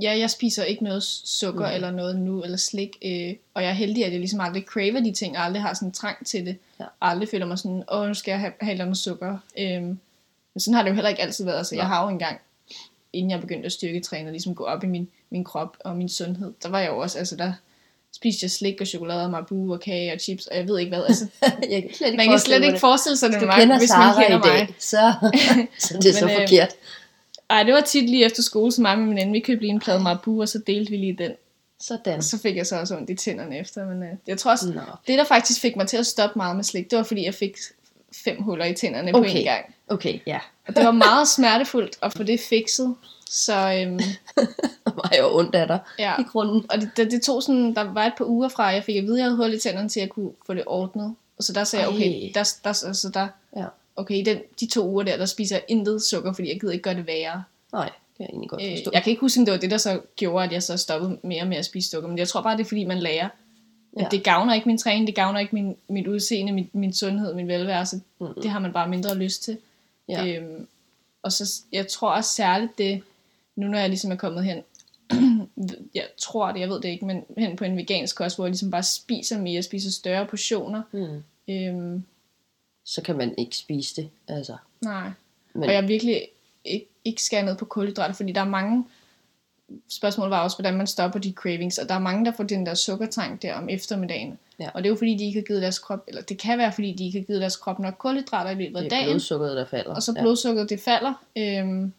ja, 0.02 0.19
jeg 0.19 0.31
spiser 0.31 0.64
ikke 0.64 0.84
noget 0.84 1.02
sukker 1.25 1.61
Nej. 1.61 1.75
eller 1.75 1.90
noget 1.90 2.17
nu, 2.17 2.43
eller 2.43 2.56
slik. 2.56 2.96
Øh, 3.05 3.34
og 3.55 3.62
jeg 3.62 3.70
er 3.70 3.75
heldig, 3.75 4.05
at 4.05 4.12
jeg 4.12 4.20
ligesom 4.20 4.40
aldrig 4.40 4.62
craver 4.62 5.00
de 5.00 5.12
ting, 5.12 5.38
og 5.38 5.44
aldrig 5.44 5.62
har 5.62 5.75
sådan 5.75 5.88
en 5.88 5.93
trang 5.93 6.26
til 6.26 6.46
det. 6.46 6.56
Ja. 6.81 6.84
Og 6.84 7.08
aldrig 7.08 7.29
føler 7.29 7.46
mig 7.46 7.58
sådan, 7.58 7.85
åh, 7.93 8.08
nu 8.08 8.14
skal 8.14 8.32
jeg 8.32 8.40
have, 8.40 8.52
have 8.61 8.70
et 8.70 8.73
eller 8.73 8.85
andet 8.85 8.99
sukker. 8.99 9.38
Øh, 9.58 9.82
men 9.82 10.61
sådan 10.61 10.75
har 10.75 10.82
det 10.82 10.90
jo 10.90 10.94
heller 10.94 11.11
ikke 11.11 11.23
altid 11.23 11.44
været. 11.44 11.58
Altså, 11.58 11.75
jeg 11.75 11.85
Nej. 11.85 11.94
har 11.94 12.02
jo 12.02 12.08
engang, 12.08 12.40
inden 13.12 13.31
jeg 13.31 13.40
begyndte 13.40 13.67
at 13.67 13.73
styrketræne, 13.73 14.28
og 14.28 14.32
ligesom 14.32 14.55
gå 14.55 14.64
op 14.64 14.85
i 14.85 14.87
min, 14.87 15.08
min 15.31 15.44
krop 15.44 15.76
og 15.81 15.96
min 15.96 16.08
sundhed, 16.08 16.52
der 16.62 16.69
var 16.69 16.81
jeg 16.81 16.90
jo 16.90 16.99
også, 16.99 17.19
altså 17.19 17.37
der 17.37 17.52
spiste 18.14 18.44
jeg 18.44 18.50
slik 18.50 18.81
og 18.81 18.87
chokolade 18.87 19.25
og 19.25 19.31
marbu 19.31 19.73
og 19.73 19.81
kage 19.81 20.12
og 20.12 20.20
chips, 20.20 20.47
og 20.47 20.56
jeg 20.56 20.69
ved 20.69 20.79
ikke 20.79 20.91
hvad. 20.91 21.05
Altså, 21.05 21.26
jeg 21.70 21.82
kan 21.82 21.94
slet 21.94 22.06
ikke 22.06 22.17
man 22.17 22.29
kan 22.29 22.38
slet 22.38 22.64
ikke 22.64 22.79
forestille 22.79 23.17
sig 23.17 23.29
det 23.29 23.38
Hvis 23.38 23.41
med 23.41 23.49
mig, 23.49 23.61
kender 23.61 23.79
hvis 23.79 23.91
man 23.91 24.14
Sara 24.14 24.23
kender 24.23 24.37
i 24.37 24.50
mig. 24.50 24.59
dag, 24.59 24.75
så, 24.79 25.12
så 25.88 25.99
det 26.03 26.06
er 26.06 26.12
så 26.12 26.26
Men, 26.26 26.35
øh, 26.35 26.41
forkert. 26.41 26.75
Ej, 27.50 27.62
det 27.62 27.75
var 27.75 27.81
tit 27.81 28.11
lige 28.11 28.25
efter 28.25 28.43
skole, 28.43 28.73
så 28.73 28.82
mig 28.82 28.93
og 28.93 28.99
min 28.99 29.11
veninde, 29.11 29.32
vi 29.32 29.41
købte 29.41 29.62
lige 29.62 29.73
en 29.73 29.81
plade 29.81 30.00
marbu, 30.00 30.41
og 30.41 30.49
så 30.49 30.59
delte 30.67 30.91
vi 30.91 30.97
lige 30.97 31.17
den. 31.19 31.32
Sådan. 31.81 32.17
Og 32.17 32.25
så 32.25 32.38
fik 32.38 32.56
jeg 32.56 32.67
så 32.67 32.76
også 32.76 32.97
ondt 32.97 33.11
i 33.11 33.14
tænderne 33.14 33.59
efter, 33.59 33.87
men 33.87 34.03
øh, 34.03 34.09
jeg 34.26 34.38
tror 34.38 34.50
også, 34.50 34.69
Nå. 34.69 34.81
det 35.06 35.19
der 35.19 35.25
faktisk 35.25 35.61
fik 35.61 35.76
mig 35.76 35.87
til 35.87 35.97
at 35.97 36.06
stoppe 36.06 36.38
meget 36.38 36.56
med 36.56 36.64
slik, 36.64 36.91
det 36.91 36.97
var 36.97 37.03
fordi 37.03 37.25
jeg 37.25 37.35
fik 37.35 37.56
fem 38.25 38.43
huller 38.43 38.64
i 38.64 38.75
tænderne 38.75 39.14
okay. 39.14 39.31
på 39.31 39.37
en 39.37 39.44
gang. 39.44 39.75
Okay, 39.88 40.19
ja. 40.26 40.38
Og 40.69 40.76
det 40.76 40.85
var 40.85 40.91
meget 40.91 41.29
smertefuldt 41.29 41.97
at 42.03 42.12
få 42.12 42.23
det 42.23 42.41
fikset. 42.41 42.94
Så 43.34 43.52
øhm, 43.56 44.00
var 44.84 45.12
jo 45.19 45.38
ondt 45.38 45.55
af 45.55 45.67
dig 45.67 45.79
ja, 45.99 46.20
i 46.20 46.23
grunden. 46.23 46.64
og 46.70 46.81
det, 46.81 46.90
det, 46.96 47.11
det 47.11 47.23
tog 47.23 47.43
sådan, 47.43 47.75
der 47.75 47.82
var 47.82 48.05
et 48.06 48.12
par 48.19 48.25
uger 48.25 48.49
fra, 48.49 48.64
jeg 48.64 48.84
fik 48.84 48.96
at 48.96 49.02
vide, 49.05 49.14
at 49.14 49.19
jeg 49.19 49.25
havde 49.25 49.37
hul 49.37 49.55
i 49.55 49.58
tænderne, 49.58 49.88
til 49.88 50.00
at 50.00 50.02
jeg 50.06 50.11
kunne 50.11 50.31
få 50.46 50.55
det 50.55 50.62
ordnet. 50.67 51.14
Og 51.38 51.44
så 51.44 51.52
der 51.52 51.64
sagde 51.64 51.84
jeg, 51.84 51.94
okay, 51.94 52.11
Ej. 52.25 52.31
der, 52.34 52.52
der, 52.64 52.84
altså 52.87 53.11
der, 53.14 53.29
Ja. 53.56 53.64
okay, 53.96 54.14
i 54.14 54.23
den, 54.23 54.38
de 54.61 54.67
to 54.67 54.88
uger 54.88 55.02
der, 55.02 55.17
der 55.17 55.26
spiser 55.26 55.56
jeg 55.56 55.64
intet 55.69 56.02
sukker, 56.02 56.32
fordi 56.32 56.49
jeg 56.49 56.61
gider 56.61 56.73
ikke 56.73 56.82
gøre 56.82 56.94
det 56.94 57.06
værre. 57.06 57.43
Nej, 57.73 57.84
det 57.84 57.93
kan 58.17 58.25
jeg 58.25 58.29
egentlig 58.29 58.50
godt 58.50 58.62
Øh, 58.62 58.70
forstå. 58.76 58.90
jeg 58.94 59.02
kan 59.02 59.11
ikke 59.11 59.20
huske, 59.20 59.40
om 59.40 59.44
det 59.46 59.52
var 59.52 59.58
det, 59.58 59.70
der 59.70 59.76
så 59.78 60.00
gjorde, 60.17 60.44
at 60.44 60.52
jeg 60.52 60.62
så 60.62 60.76
stoppede 60.76 61.19
mere 61.23 61.44
med 61.44 61.56
at 61.56 61.64
spise 61.64 61.90
sukker. 61.90 62.08
Men 62.08 62.19
jeg 62.19 62.28
tror 62.28 62.43
bare, 62.43 62.56
det 62.56 62.64
er 62.64 62.69
fordi, 62.69 62.85
man 62.85 62.99
lærer. 62.99 63.28
Ja. 63.99 64.06
det 64.11 64.25
gavner 64.25 64.55
ikke 64.55 64.69
min 64.69 64.78
træning, 64.78 65.06
det 65.06 65.14
gavner 65.14 65.40
ikke 65.40 65.55
min, 65.55 65.76
mit 65.88 66.06
udseende, 66.06 66.52
min, 66.52 66.70
min 66.73 66.93
sundhed, 66.94 67.35
min 67.35 67.49
velvære. 67.49 67.87
Så 67.87 68.00
Mm. 68.19 68.26
det 68.43 68.50
har 68.50 68.58
man 68.58 68.73
bare 68.73 68.88
mindre 68.88 69.14
lyst 69.14 69.43
til. 69.43 69.58
Ja. 70.08 70.26
Øhm, 70.26 70.67
og 71.23 71.32
så, 71.32 71.61
jeg 71.73 71.88
tror 71.88 72.11
også 72.11 72.35
særligt 72.35 72.78
det, 72.78 73.02
nu 73.56 73.66
når 73.66 73.78
jeg 73.78 73.88
ligesom 73.88 74.12
er 74.12 74.16
kommet 74.16 74.44
hen, 74.44 74.62
jeg 75.94 76.04
tror 76.19 76.52
det, 76.52 76.60
jeg 76.60 76.69
ved 76.69 76.81
det 76.81 76.88
ikke, 76.88 77.06
men 77.06 77.25
hen 77.38 77.56
på 77.56 77.64
en 77.64 77.76
vegansk 77.76 78.16
kost, 78.16 78.37
hvor 78.37 78.44
jeg 78.44 78.50
ligesom 78.50 78.70
bare 78.70 78.82
spiser 78.82 79.38
mere, 79.38 79.62
spiser 79.62 79.90
større 79.90 80.26
portioner. 80.26 80.82
Mm. 80.93 81.22
Øhm, 81.49 82.04
Så 82.84 83.02
kan 83.02 83.16
man 83.16 83.34
ikke 83.38 83.56
spise 83.56 84.02
det. 84.02 84.10
Altså. 84.28 84.56
nej. 84.81 85.10
Men, 85.54 85.64
Og 85.64 85.75
jeg 85.75 85.88
virkelig 85.88 86.28
ikke, 86.64 86.88
ikke 87.04 87.22
skærer 87.22 87.44
ned 87.44 87.56
på 87.56 87.64
kulhydrater, 87.64 88.14
fordi 88.14 88.32
der 88.32 88.40
er 88.40 88.49
mange, 88.49 88.84
spørgsmål 89.88 90.28
var 90.28 90.43
også, 90.43 90.56
hvordan 90.56 90.75
man 90.76 90.87
stopper 90.87 91.19
de 91.19 91.32
cravings, 91.32 91.78
og 91.78 91.88
der 91.88 91.94
er 91.94 91.99
mange, 91.99 92.25
der 92.25 92.32
får 92.37 92.44
den 92.44 92.66
der 92.66 92.75
sukkertrang 92.75 93.43
der 93.43 93.54
om 93.54 93.69
eftermiddagen. 93.69 94.38
Ja. 94.60 94.69
Og 94.75 94.82
det 94.82 94.88
er 94.88 94.90
jo 94.90 94.96
fordi, 94.96 95.14
de 95.16 95.25
ikke 95.25 95.38
har 95.38 95.44
givet 95.44 95.62
deres 95.62 95.78
krop, 95.78 96.04
eller 96.08 96.22
det 96.22 96.38
kan 96.38 96.58
være 96.58 96.72
fordi, 96.72 96.93
de 96.93 97.06
ikke 97.06 97.19
har 97.19 97.25
givet 97.26 97.40
deres 97.40 97.56
krop 97.56 97.78
nok 97.78 97.94
kulhydrater 97.99 98.50
i 98.50 98.54
løbet 98.54 98.76
af 98.76 98.82
det 98.82 98.93
er 98.93 98.96
dagen, 98.96 99.10
blodsukkeret, 99.10 99.56
der 99.56 99.64
falder. 99.64 99.94
og 99.94 100.02
så 100.02 100.12
blodsukkeret 100.20 100.70
det 100.70 100.81
falder, 100.81 101.14
øhm, 101.38 101.93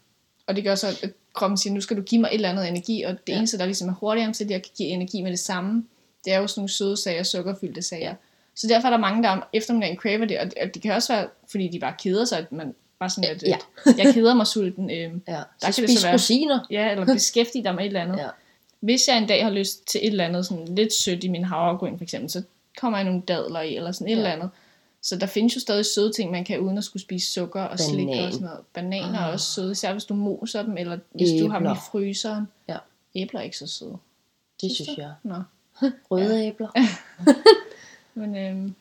og 0.46 0.56
det 0.56 0.64
gør 0.64 0.74
så, 0.74 0.86
at 1.02 1.12
kroppen 1.34 1.56
siger, 1.58 1.74
nu 1.74 1.80
skal 1.80 1.96
du 1.96 2.02
give 2.02 2.20
mig 2.20 2.28
et 2.28 2.34
eller 2.34 2.50
andet 2.50 2.68
energi, 2.68 3.02
og 3.02 3.12
det 3.26 3.32
Ja. 3.32 3.36
eneste, 3.38 3.58
der 3.58 3.64
ligesom 3.64 3.88
er 3.88 3.92
hurtigere 3.92 4.32
til, 4.32 4.44
at 4.44 4.50
jeg 4.50 4.62
kan 4.62 4.70
give 4.76 4.88
energi 4.88 5.22
med 5.22 5.30
det 5.30 5.38
samme, 5.38 5.84
det 6.24 6.32
er 6.32 6.38
jo 6.38 6.46
sådan 6.46 6.60
nogle 6.60 6.68
søde 6.70 6.96
sager, 6.96 7.22
sukkerfyldte 7.22 7.82
sager. 7.82 8.08
Ja. 8.08 8.14
Så 8.54 8.66
derfor 8.68 8.86
er 8.88 8.90
der 8.90 8.98
mange, 8.98 9.22
der 9.22 9.28
om 9.28 9.42
eftermiddagen 9.52 9.96
craver 9.96 10.24
det, 10.24 10.38
og 10.38 10.44
det, 10.46 10.54
og 10.62 10.74
det 10.74 10.82
kan 10.82 10.92
også 10.92 11.12
være, 11.12 11.26
fordi 11.50 11.68
de 11.68 11.78
bare 11.80 11.94
keder 12.02 12.24
sig, 12.24 12.38
at 12.38 12.52
man 12.52 12.74
bare 12.98 13.10
sådan, 13.10 13.30
at, 13.30 13.42
Ja. 13.42 13.56
at 13.86 13.98
jeg 13.98 14.14
keder 14.14 14.34
mig 14.34 14.46
sulten. 14.46 14.90
Øhm, 14.90 15.22
Ja. 15.28 15.32
Der 15.32 15.42
Så 15.42 15.46
kan 15.60 15.72
det 15.82 15.90
spis 15.90 15.98
så 16.00 16.06
være- 16.06 16.14
rosiner. 16.14 16.66
ja, 16.70 16.90
eller 16.90 17.04
beskæftige 17.06 17.64
dig 17.64 17.74
med 17.74 17.82
et 17.82 17.86
eller 17.86 18.02
andet. 18.02 18.16
Ja. 18.18 18.28
Hvis 18.80 19.08
jeg 19.08 19.18
en 19.18 19.26
dag 19.28 19.44
har 19.44 19.50
lyst 19.50 19.86
til 19.88 20.00
et 20.02 20.10
eller 20.10 20.24
andet 20.24 20.46
sådan 20.46 20.64
lidt 20.74 20.92
sødt 20.92 21.24
i 21.24 21.28
min 21.28 21.44
havregryn 21.44 21.96
for 21.98 22.02
eksempel, 22.02 22.30
så 22.30 22.42
kommer 22.78 22.98
jeg 22.98 23.04
nogle 23.04 23.22
dadler 23.28 23.60
i, 23.60 23.76
eller 23.76 23.92
sådan 23.92 24.06
et 24.06 24.10
Ja. 24.10 24.16
eller 24.16 24.30
andet. 24.30 24.50
Så 25.06 25.16
der 25.16 25.26
findes 25.26 25.54
jo 25.56 25.60
stadig 25.60 25.86
søde 25.86 26.12
ting, 26.12 26.30
man 26.30 26.44
kan 26.44 26.60
uden 26.60 26.78
at 26.78 26.84
skulle 26.84 27.02
spise 27.02 27.32
sukker 27.32 27.62
og 27.62 27.78
slik 27.78 28.06
Banan. 28.06 28.24
og 28.26 28.32
sådan 28.32 28.44
noget. 28.46 28.60
Bananer 28.74 29.18
Ah. 29.18 29.28
er 29.28 29.32
også 29.32 29.46
søde, 29.52 29.72
især 29.72 29.92
hvis 29.92 30.04
du 30.04 30.14
moser 30.14 30.62
dem, 30.62 30.76
eller 30.76 30.98
hvis 31.10 31.28
du 31.42 31.48
har 31.48 31.58
dem 31.58 31.66
i 31.66 31.70
Æbler. 31.70 31.80
fryseren. 31.90 32.48
Ja. 32.68 32.76
Æbler 33.14 33.40
er 33.40 33.44
ikke 33.44 33.58
så 33.58 33.66
søde. 33.66 33.90
Det 33.90 33.98
Synes 34.60 34.76
synes 34.76 34.98
jeg. 34.98 35.12
Nå. 35.22 35.34
Røde 36.10 36.46
æbler. 36.46 36.68
Men 38.14 38.36
øhm, 38.36 38.74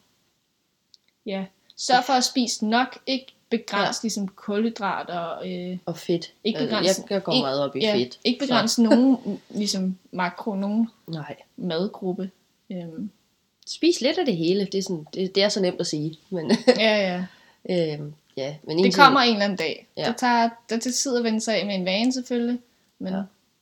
ja, 1.25 1.45
sørg 1.77 2.03
for 2.03 2.13
at 2.13 2.23
spise 2.23 2.65
nok, 2.65 2.99
ikke 3.07 3.33
begræns 3.49 3.97
ja. 3.97 3.99
ligesom 4.03 4.27
kulhydrater 4.27 5.19
og 5.19 5.51
øh, 5.51 5.77
Og 5.85 5.97
fedt. 5.97 6.33
Ikke 6.43 6.59
Altså, 6.59 6.75
begrænse- 6.75 7.01
Jeg, 7.01 7.11
jeg 7.11 7.23
går 7.23 7.41
meget 7.41 7.61
op 7.61 7.75
i 7.75 7.79
ja, 7.79 7.95
fedt. 7.95 8.19
ikke 8.23 8.39
begrænse 8.39 8.83
nogen 8.83 9.17
ligesom 9.49 9.97
makro, 10.11 10.55
nogen 10.55 10.89
Nej. 11.07 11.35
madgruppe. 11.57 12.31
Øhm, 12.71 13.09
Spis 13.67 14.01
lidt 14.01 14.17
af 14.17 14.25
det 14.25 14.37
hele. 14.37 14.65
Det 14.65 14.77
er, 14.77 14.81
sådan, 14.83 15.07
det, 15.13 15.35
det 15.35 15.43
er 15.43 15.49
så 15.49 15.61
nemt 15.61 15.79
at 15.79 15.87
sige. 15.87 16.17
Men, 16.29 16.51
ja, 16.67 16.97
ja. 17.13 17.25
øhm, 17.93 18.13
ja, 18.37 18.55
men 18.63 18.77
en 18.79 18.83
Det 18.85 18.95
kommer 18.95 19.19
en 19.19 19.33
eller 19.33 19.45
anden 19.45 19.57
dag. 19.57 19.87
Ja. 19.97 20.07
Det 20.07 20.17
tager 20.17 20.49
det 20.69 20.81
tager 20.81 20.93
tid 20.93 21.17
at 21.17 21.23
vende 21.23 21.41
sig 21.41 21.55
af 21.59 21.65
med 21.65 21.75
en 21.75 21.85
vane 21.85 22.13
selvfølgelig, 22.13 22.59
men 22.99 23.13
Ja. 23.13 23.21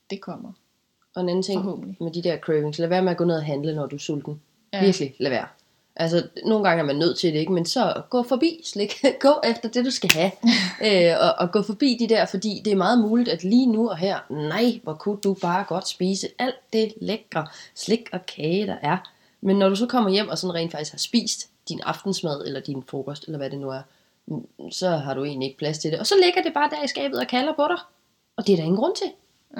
det 0.10 0.22
kommer 0.22 0.52
Og 1.16 1.22
en 1.22 1.30
anden 1.30 1.44
ting 1.44 1.66
med 2.00 2.12
de 2.12 2.22
der 2.24 2.38
cravings. 2.38 2.80
Lad 2.80 2.88
være 2.88 3.02
med 3.02 3.12
at 3.12 3.18
gå 3.18 3.24
ned 3.24 3.36
og 3.36 3.44
handle, 3.46 3.76
når 3.76 3.86
du 3.86 3.96
er 3.96 4.00
sulten. 4.00 4.42
Ja. 4.74 4.82
Virkelig, 4.86 5.16
lad 5.20 5.32
være. 5.32 5.48
Altså, 5.96 6.28
nogle 6.46 6.68
gange 6.68 6.82
er 6.82 6.86
man 6.86 6.96
nødt 6.96 7.18
til 7.18 7.34
det, 7.34 7.40
ikke? 7.40 7.52
Men 7.52 7.66
så 7.66 8.02
gå 8.10 8.24
forbi 8.24 8.62
slik. 8.66 8.94
gå 9.20 9.34
efter 9.44 9.70
det, 9.70 9.86
du 9.86 9.92
skal 9.92 10.10
have. 10.14 10.32
øh, 11.12 11.18
og, 11.22 11.34
og 11.38 11.52
gå 11.52 11.62
forbi 11.62 11.98
de 12.00 12.10
der, 12.10 12.26
fordi 12.26 12.62
det 12.66 12.74
er 12.74 12.78
meget 12.78 13.00
muligt, 13.00 13.30
at 13.30 13.44
lige 13.44 13.66
nu 13.66 13.90
og 13.90 13.98
her, 13.98 14.20
nej, 14.30 14.80
hvor 14.84 14.94
kunne 14.94 15.18
du 15.24 15.34
bare 15.34 15.64
godt 15.64 15.88
spise 15.88 16.28
alt 16.40 16.56
det 16.74 16.94
lækre 17.02 17.48
slik 17.76 18.10
og 18.12 18.26
kage, 18.26 18.68
der 18.68 18.76
er. 18.82 18.98
Men 19.42 19.56
når 19.60 19.70
du 19.70 19.76
så 19.76 19.86
kommer 19.86 20.10
hjem 20.10 20.30
og 20.30 20.38
sådan 20.38 20.54
rent 20.54 20.72
faktisk 20.72 20.92
har 20.92 20.98
spist 21.00 21.50
din 21.70 21.82
aftensmad, 21.82 22.46
eller 22.46 22.60
din 22.60 22.84
frokost, 22.88 23.24
eller 23.24 23.38
hvad 23.38 23.50
det 23.50 23.60
nu 23.60 23.70
er, 23.70 23.82
så 24.72 24.90
har 24.90 25.14
du 25.14 25.24
egentlig 25.24 25.46
ikke 25.48 25.58
plads 25.58 25.78
til 25.78 25.92
det. 25.92 26.00
Og 26.00 26.08
så 26.08 26.16
ligger 26.24 26.42
det 26.42 26.54
bare 26.54 26.70
der 26.70 26.84
i 26.84 26.88
skabet 26.88 27.20
og 27.20 27.28
kalder 27.28 27.54
på 27.56 27.66
dig. 27.70 27.78
Og 28.36 28.48
det 28.48 28.54
er 28.54 28.58
der 28.58 28.64
ingen 28.64 28.78
grund 28.78 28.96
til 28.96 29.08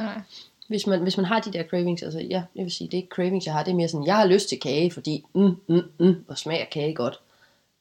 Nej. 0.04 0.22
hvis 0.68 0.88
man, 0.88 1.02
hvis 1.02 1.18
man 1.18 1.26
har 1.26 1.40
de 1.40 1.54
der 1.54 1.64
cravings, 1.64 2.04
altså 2.04 2.20
ja, 2.20 2.44
jeg 2.56 2.64
vil 2.64 2.72
sige, 2.72 2.88
det 2.88 2.94
er 2.94 2.98
ikke 3.02 3.16
cravings, 3.16 3.46
jeg 3.46 3.54
har, 3.54 3.64
det 3.64 3.72
er 3.72 3.76
mere 3.76 3.88
sådan, 3.88 4.06
jeg 4.08 4.16
har 4.18 4.26
lyst 4.26 4.50
til 4.50 4.60
kage, 4.60 4.92
fordi, 4.92 5.24
mm, 5.34 5.56
mm, 5.68 5.82
mm, 6.00 6.16
hvor 6.26 6.36
smager 6.36 6.66
kage 6.66 6.94
godt. 6.94 7.20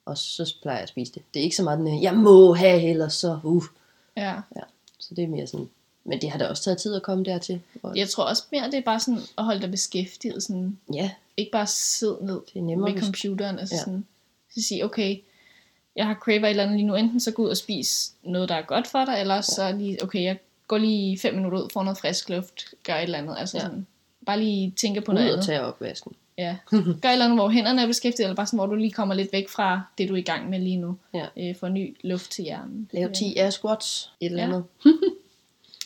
og 0.04 0.18
så 0.18 0.54
plejer 0.62 0.76
jeg 0.76 0.82
at 0.82 0.88
spise 0.88 1.12
det. 1.12 1.22
Det 1.34 1.40
er 1.40 1.44
ikke 1.44 1.56
så 1.56 1.62
meget 1.62 1.78
den 1.78 1.86
her, 1.88 2.00
jeg 2.00 2.14
må 2.14 2.54
have, 2.54 2.82
ellers 2.82 3.14
så, 3.14 3.38
uh. 3.44 3.64
Ja. 4.56 4.60
Så 4.98 5.14
det 5.14 5.24
er 5.24 5.28
mere 5.28 5.46
sådan, 5.46 5.68
men 6.04 6.20
det 6.20 6.30
har 6.30 6.38
da 6.38 6.46
også 6.48 6.62
taget 6.62 6.78
tid 6.78 6.94
at 6.94 7.02
komme 7.02 7.24
dertil. 7.24 7.60
Og, 7.82 7.96
Jeg 7.96 8.08
tror 8.08 8.24
også 8.24 8.42
mere, 8.52 8.66
det 8.66 8.74
er 8.74 8.80
bare 8.82 9.00
sådan 9.00 9.20
at 9.38 9.44
holde 9.44 9.60
dig 9.60 9.70
beskæftiget. 9.70 10.42
Sådan, 10.42 10.78
ja, 10.94 11.10
ikke 11.40 11.52
bare 11.52 11.66
sidde 11.66 12.18
ned 12.20 12.40
det 12.54 12.58
er 12.60 12.62
nemmere, 12.64 12.92
hvis, 12.92 13.04
computeren. 13.04 13.58
Altså 13.58 13.74
Ja. 13.74 13.78
ja. 13.78 13.84
sådan, 13.84 14.06
så 14.54 14.62
sige, 14.62 14.84
okay, 14.84 15.16
jeg 15.96 16.06
har 16.06 16.14
craver 16.14 16.44
et 16.46 16.50
eller 16.50 16.62
andet 16.62 16.76
lige 16.76 16.86
nu. 16.86 16.94
Enten 16.94 17.20
så 17.20 17.30
gå 17.30 17.42
ud 17.44 17.48
og 17.48 17.56
spise 17.56 18.12
noget, 18.22 18.48
der 18.48 18.54
er 18.54 18.62
godt 18.62 18.86
for 18.86 19.04
dig, 19.04 19.20
eller 19.20 19.40
så 19.40 19.72
lige, 19.72 20.02
okay, 20.02 20.22
jeg 20.22 20.38
går 20.68 20.78
lige 20.78 21.18
fem 21.18 21.34
minutter 21.34 21.58
ud, 21.58 21.68
får 21.72 21.82
noget 21.82 21.98
frisk 21.98 22.28
luft, 22.28 22.74
gør 22.84 22.94
et 22.94 23.02
eller 23.02 23.18
andet. 23.18 23.36
Altså 23.38 23.56
Ja. 23.56 23.62
ja. 23.62 23.68
sådan, 23.68 23.86
bare 24.26 24.40
lige 24.40 24.70
tænke 24.76 25.00
på 25.00 25.12
noget 25.12 25.24
ud 25.26 25.30
og 25.30 25.34
andet. 25.34 25.46
tage 25.46 25.60
opvasken. 25.60 26.12
Ja. 26.38 26.56
Gør 26.72 27.08
et 27.08 27.12
eller 27.12 27.24
andet, 27.24 27.38
hvor 27.38 27.48
hænderne 27.48 27.82
er 27.82 27.86
beskæftiget, 27.86 28.26
eller 28.26 28.36
bare 28.36 28.46
sådan, 28.46 28.58
hvor 28.58 28.66
du 28.66 28.74
lige 28.74 28.90
kommer 28.90 29.14
lidt 29.14 29.32
væk 29.32 29.48
fra 29.48 29.82
det, 29.98 30.08
du 30.08 30.14
er 30.14 30.18
i 30.18 30.22
gang 30.22 30.50
med 30.50 30.58
lige 30.58 30.76
nu. 30.76 30.96
Ja. 31.14 31.26
Øh, 31.36 31.56
for 31.56 31.68
ny 31.68 31.96
luft 32.04 32.30
til 32.30 32.44
hjernen. 32.44 32.90
Lave 32.92 33.08
Øh, 33.08 33.14
10 33.14 33.36
air 33.36 33.50
squats, 33.50 34.10
et 34.20 34.26
eller 34.26 34.38
Ja. 34.42 34.48
andet. 34.48 34.64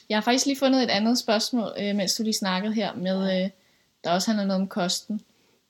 Jeg 0.08 0.16
har 0.16 0.22
faktisk 0.22 0.46
lige 0.46 0.58
fundet 0.58 0.82
et 0.82 0.90
andet 0.90 1.18
spørgsmål, 1.18 1.72
øh, 1.80 1.94
mens 1.96 2.14
du 2.14 2.22
lige 2.22 2.34
snakkede 2.34 2.74
her, 2.74 2.94
med, 2.94 3.44
øh, 3.44 3.50
der 4.04 4.10
også 4.10 4.30
handler 4.30 4.46
noget 4.46 4.62
om 4.62 4.68
kosten. 4.68 5.20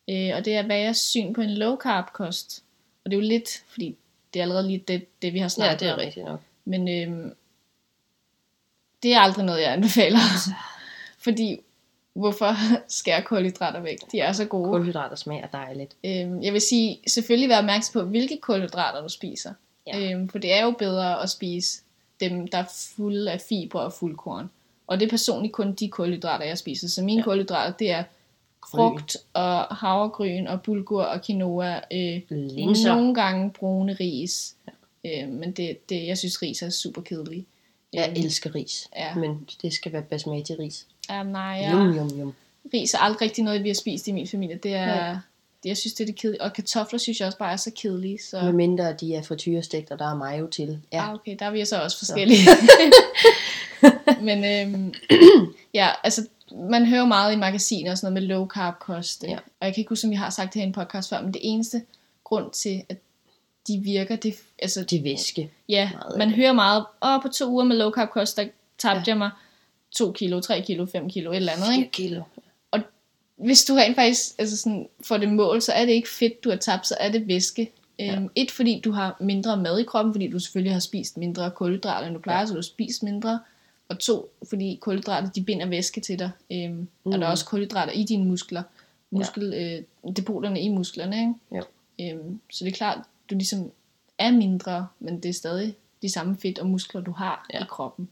Øh, 0.09 0.31
og 0.37 0.45
det 0.45 0.55
er, 0.57 0.63
hvad 0.63 0.79
jeres 0.79 0.99
syn 0.99 1.33
på 1.35 1.41
en 1.41 1.51
low 1.55 1.77
carb 1.77 2.13
kost? 2.13 2.63
Og 3.05 3.11
det 3.11 3.17
er 3.17 3.21
jo 3.23 3.29
lidt, 3.29 3.63
fordi 3.69 3.97
det 4.35 4.41
er 4.41 4.45
allerede 4.45 4.67
lige 4.67 4.85
det, 4.89 5.23
det 5.23 5.33
vi 5.33 5.39
har 5.39 5.45
Ja, 5.45 5.49
snakket 5.49 5.81
det 5.81 5.89
er 5.89 5.93
om. 5.93 5.99
rigtigt 5.99 6.27
nok. 6.27 6.41
Men 6.65 6.89
øh, 6.89 7.31
det 9.03 9.13
er 9.15 9.19
aldrig 9.21 9.45
noget, 9.45 9.63
jeg 9.63 9.73
anbefaler. 9.73 10.19
fordi, 11.25 11.61
hvorfor 12.13 12.55
skære 12.89 13.23
kulhydrater 13.23 13.81
væk? 13.81 13.99
De 14.13 14.21
er 14.21 14.33
så 14.33 14.45
gode. 14.45 14.69
Kulhydrater 14.71 15.17
smager 15.17 15.47
dejligt. 15.47 15.97
Øhm, 16.05 16.43
jeg 16.43 16.53
vil 16.53 16.61
sige, 16.61 16.99
selvfølgelig 17.07 17.49
være 17.49 17.59
opmærksom 17.59 17.93
på, 18.03 18.09
hvilke 18.09 18.39
kulhydrater 18.43 19.03
du 19.03 19.09
spiser. 19.09 19.53
Ja. 19.87 20.13
Øhm, 20.13 20.29
for 20.29 20.39
det 20.39 20.53
er 20.53 20.65
jo 20.65 20.71
bedre 20.71 21.23
at 21.23 21.31
spise 21.31 21.83
dem, 22.21 22.49
der 22.49 22.59
er 22.59 22.65
fulde 22.97 23.31
af 23.33 23.41
fiber 23.41 23.81
og 23.81 23.93
fuldkorn. 23.93 24.51
Og 24.87 25.01
det 25.01 25.07
er 25.07 25.11
personligt 25.11 25.53
kun 25.53 25.73
de 25.73 25.89
kulhydrater, 25.89 26.45
jeg 26.45 26.59
spiser. 26.59 26.89
Så 26.89 27.03
mine 27.03 27.17
Ja. 27.17 27.21
ja. 27.21 27.25
kulhydrater, 27.25 27.73
det 27.77 27.91
er 27.91 28.05
frugt 28.71 29.17
og 29.33 29.65
havregryn 29.65 30.47
og 30.47 30.63
bulgur 30.63 31.03
og 31.03 31.21
quinoa. 31.27 31.81
Øh, 31.93 32.21
Linser. 32.31 32.95
nogle 32.95 33.15
gange 33.15 33.51
brune 33.51 33.97
ris. 34.01 34.55
Ja. 35.05 35.23
Øh, 35.23 35.29
men 35.29 35.53
det, 35.53 35.89
det, 35.89 36.07
jeg 36.07 36.19
synes, 36.19 36.43
ris 36.43 36.63
er 36.63 36.71
super 36.71 37.03
kedelig. 37.03 37.47
Jeg 37.93 38.09
Øhm, 38.17 38.25
elsker 38.25 38.55
ris, 38.55 38.89
Ja. 38.97 39.15
men 39.15 39.49
det 39.63 39.73
skal 39.73 39.93
være 39.93 40.03
basmati 40.03 40.55
ris. 40.55 40.87
Um, 41.21 41.27
nej, 41.27 41.59
Ja. 41.61 41.71
ja. 41.71 41.77
Jum, 41.77 41.91
jum, 41.97 42.09
jum. 42.09 42.35
ris 42.75 42.95
er 42.95 42.99
aldrig 42.99 43.21
rigtig 43.23 43.45
noget, 43.45 43.63
vi 43.65 43.69
har 43.69 43.75
spist 43.75 44.09
i 44.09 44.13
min 44.13 44.29
familie. 44.29 44.57
Det 44.63 44.75
er, 44.75 45.11
det, 45.63 45.69
jeg 45.69 45.77
synes, 45.77 45.93
det 45.95 46.05
er 46.05 46.07
det 46.07 46.17
kedelige. 46.17 46.43
Og 46.43 46.53
kartofler 46.53 46.99
synes 46.99 47.21
jeg 47.21 47.27
også 47.27 47.39
bare 47.39 47.53
er 47.53 47.57
så 47.57 47.71
kedelige. 47.83 48.19
Så... 48.31 48.41
Med 48.43 48.53
mindre 48.53 48.93
de 48.93 49.15
er 49.15 49.23
frityrestegt, 49.23 49.91
og 49.91 49.99
der 49.99 50.11
er 50.11 50.15
mayo 50.15 50.47
til. 50.47 50.81
Ja, 50.93 50.97
Ja. 50.99 51.09
Ah, 51.09 51.15
okay, 51.15 51.37
der 51.39 51.47
er 51.47 51.51
vi 51.51 51.65
så 51.65 51.83
også 51.83 51.99
forskellige. 51.99 52.39
Men 54.27 54.45
øhm, 54.45 54.95
ja, 55.75 55.89
altså, 56.05 56.27
man 56.71 56.87
hører 56.87 57.07
meget 57.07 57.33
i 57.33 57.37
magasiner 57.37 57.91
og 57.91 57.99
sådan 57.99 58.13
noget 58.13 58.29
med 58.29 58.37
low 58.37 58.47
carb 58.47 58.79
kost. 58.79 59.23
Ja. 59.23 59.31
Ja. 59.31 59.37
Og 59.37 59.67
jeg 59.67 59.75
kan 59.75 59.81
ikke 59.81 59.89
huske, 59.89 60.07
om 60.07 60.11
vi 60.11 60.17
har 60.17 60.31
sagt 60.31 60.55
det 60.55 60.61
her 60.61 60.67
i 60.67 60.67
en 60.67 60.73
podcast 60.73 61.09
før, 61.09 61.23
men 61.23 61.33
det 61.35 61.41
eneste 61.45 61.83
grund 62.25 62.51
til, 62.51 62.83
at 62.89 62.97
de 63.69 63.79
virker, 63.79 64.17
det 64.17 64.35
altså, 64.59 64.83
de 64.85 65.05
væske. 65.05 65.51
ja, 65.69 65.91
meget 65.93 66.19
man 66.19 66.31
hører 66.31 66.53
meget, 66.53 66.85
åh, 67.05 67.23
på 67.23 67.29
to 67.29 67.51
uger 67.51 67.65
med 67.65 67.77
low 67.77 67.91
carb 67.91 68.11
kost, 68.11 68.37
der 68.37 68.45
tabte 68.79 68.99
Ja. 68.99 69.03
jeg 69.07 69.19
mig 69.19 69.31
2 69.91 70.13
kilo, 70.13 70.41
3 70.41 70.61
kilo, 70.61 70.87
5 70.87 71.11
kilo, 71.11 71.31
et 71.31 71.37
eller 71.37 71.53
andet, 71.53 71.73
ikke? 71.73 71.83
4 71.83 71.91
kilo. 72.09 72.23
hvis 73.37 73.65
du 73.65 73.75
rent 73.75 73.97
faktisk 73.97 74.21
altså 74.39 74.57
sådan, 74.57 74.89
får 75.05 75.17
det 75.17 75.29
mål, 75.29 75.63
så 75.63 75.73
er 75.73 75.85
det 75.85 75.93
ikke 75.93 76.09
fedt, 76.09 76.45
du 76.45 76.51
har 76.51 76.57
tabt, 76.57 76.87
så 76.87 76.97
er 77.01 77.11
det 77.13 77.29
væske. 77.29 77.71
Ja. 77.99 78.15
Øhm, 78.17 78.29
et, 78.35 78.51
fordi 78.51 78.81
du 78.85 78.93
har 78.93 79.17
mindre 79.21 79.57
mad 79.57 79.79
i 79.79 79.83
kroppen, 79.85 80.15
fordi 80.15 80.29
du 80.29 80.39
selvfølgelig 80.39 80.73
har 80.73 80.81
spist 80.81 81.17
mindre 81.17 81.51
kulhydrater, 81.51 82.07
end 82.07 82.15
du 82.15 82.21
plejer, 82.21 82.37
Ja. 82.39 82.41
ja. 82.41 82.47
så 82.47 82.53
du 82.53 82.59
har 82.59 82.63
spist 82.63 83.03
mindre. 83.03 83.41
Og 83.89 83.99
to, 83.99 84.33
fordi 84.49 84.79
kulhydrater, 84.81 85.31
de 85.31 85.43
binder 85.43 85.67
væske 85.67 86.01
til 86.01 86.19
dig. 86.19 86.31
Øhm, 86.53 86.73
mm. 86.75 86.89
Og 87.05 87.13
der 87.13 87.17
Mm. 87.19 87.23
er 87.23 87.27
også 87.27 87.47
kulhydrater 87.47 87.93
i 87.93 88.05
dine 88.05 88.25
muskler. 88.25 88.63
Muskel, 89.11 89.55
øh, 90.07 90.13
depoterne 90.17 90.61
i 90.61 90.69
musklerne, 90.69 91.17
ikke? 91.21 91.35
Jo. 91.53 91.63
Øhm, 92.01 92.41
så 92.53 92.65
det 92.65 92.71
er 92.71 92.75
klart, 92.77 92.99
du 93.31 93.35
ligesom 93.35 93.71
er 94.19 94.31
mindre, 94.31 94.87
men 95.01 95.21
det 95.23 95.29
er 95.29 95.33
stadig 95.33 95.75
de 96.03 96.09
samme 96.13 96.37
fedt 96.37 96.59
og 96.59 96.67
muskler, 96.67 97.01
du 97.01 97.13
har 97.13 97.47
Ja. 97.53 97.59
ja. 97.59 97.65
i 97.65 97.67
kroppen. 97.71 98.09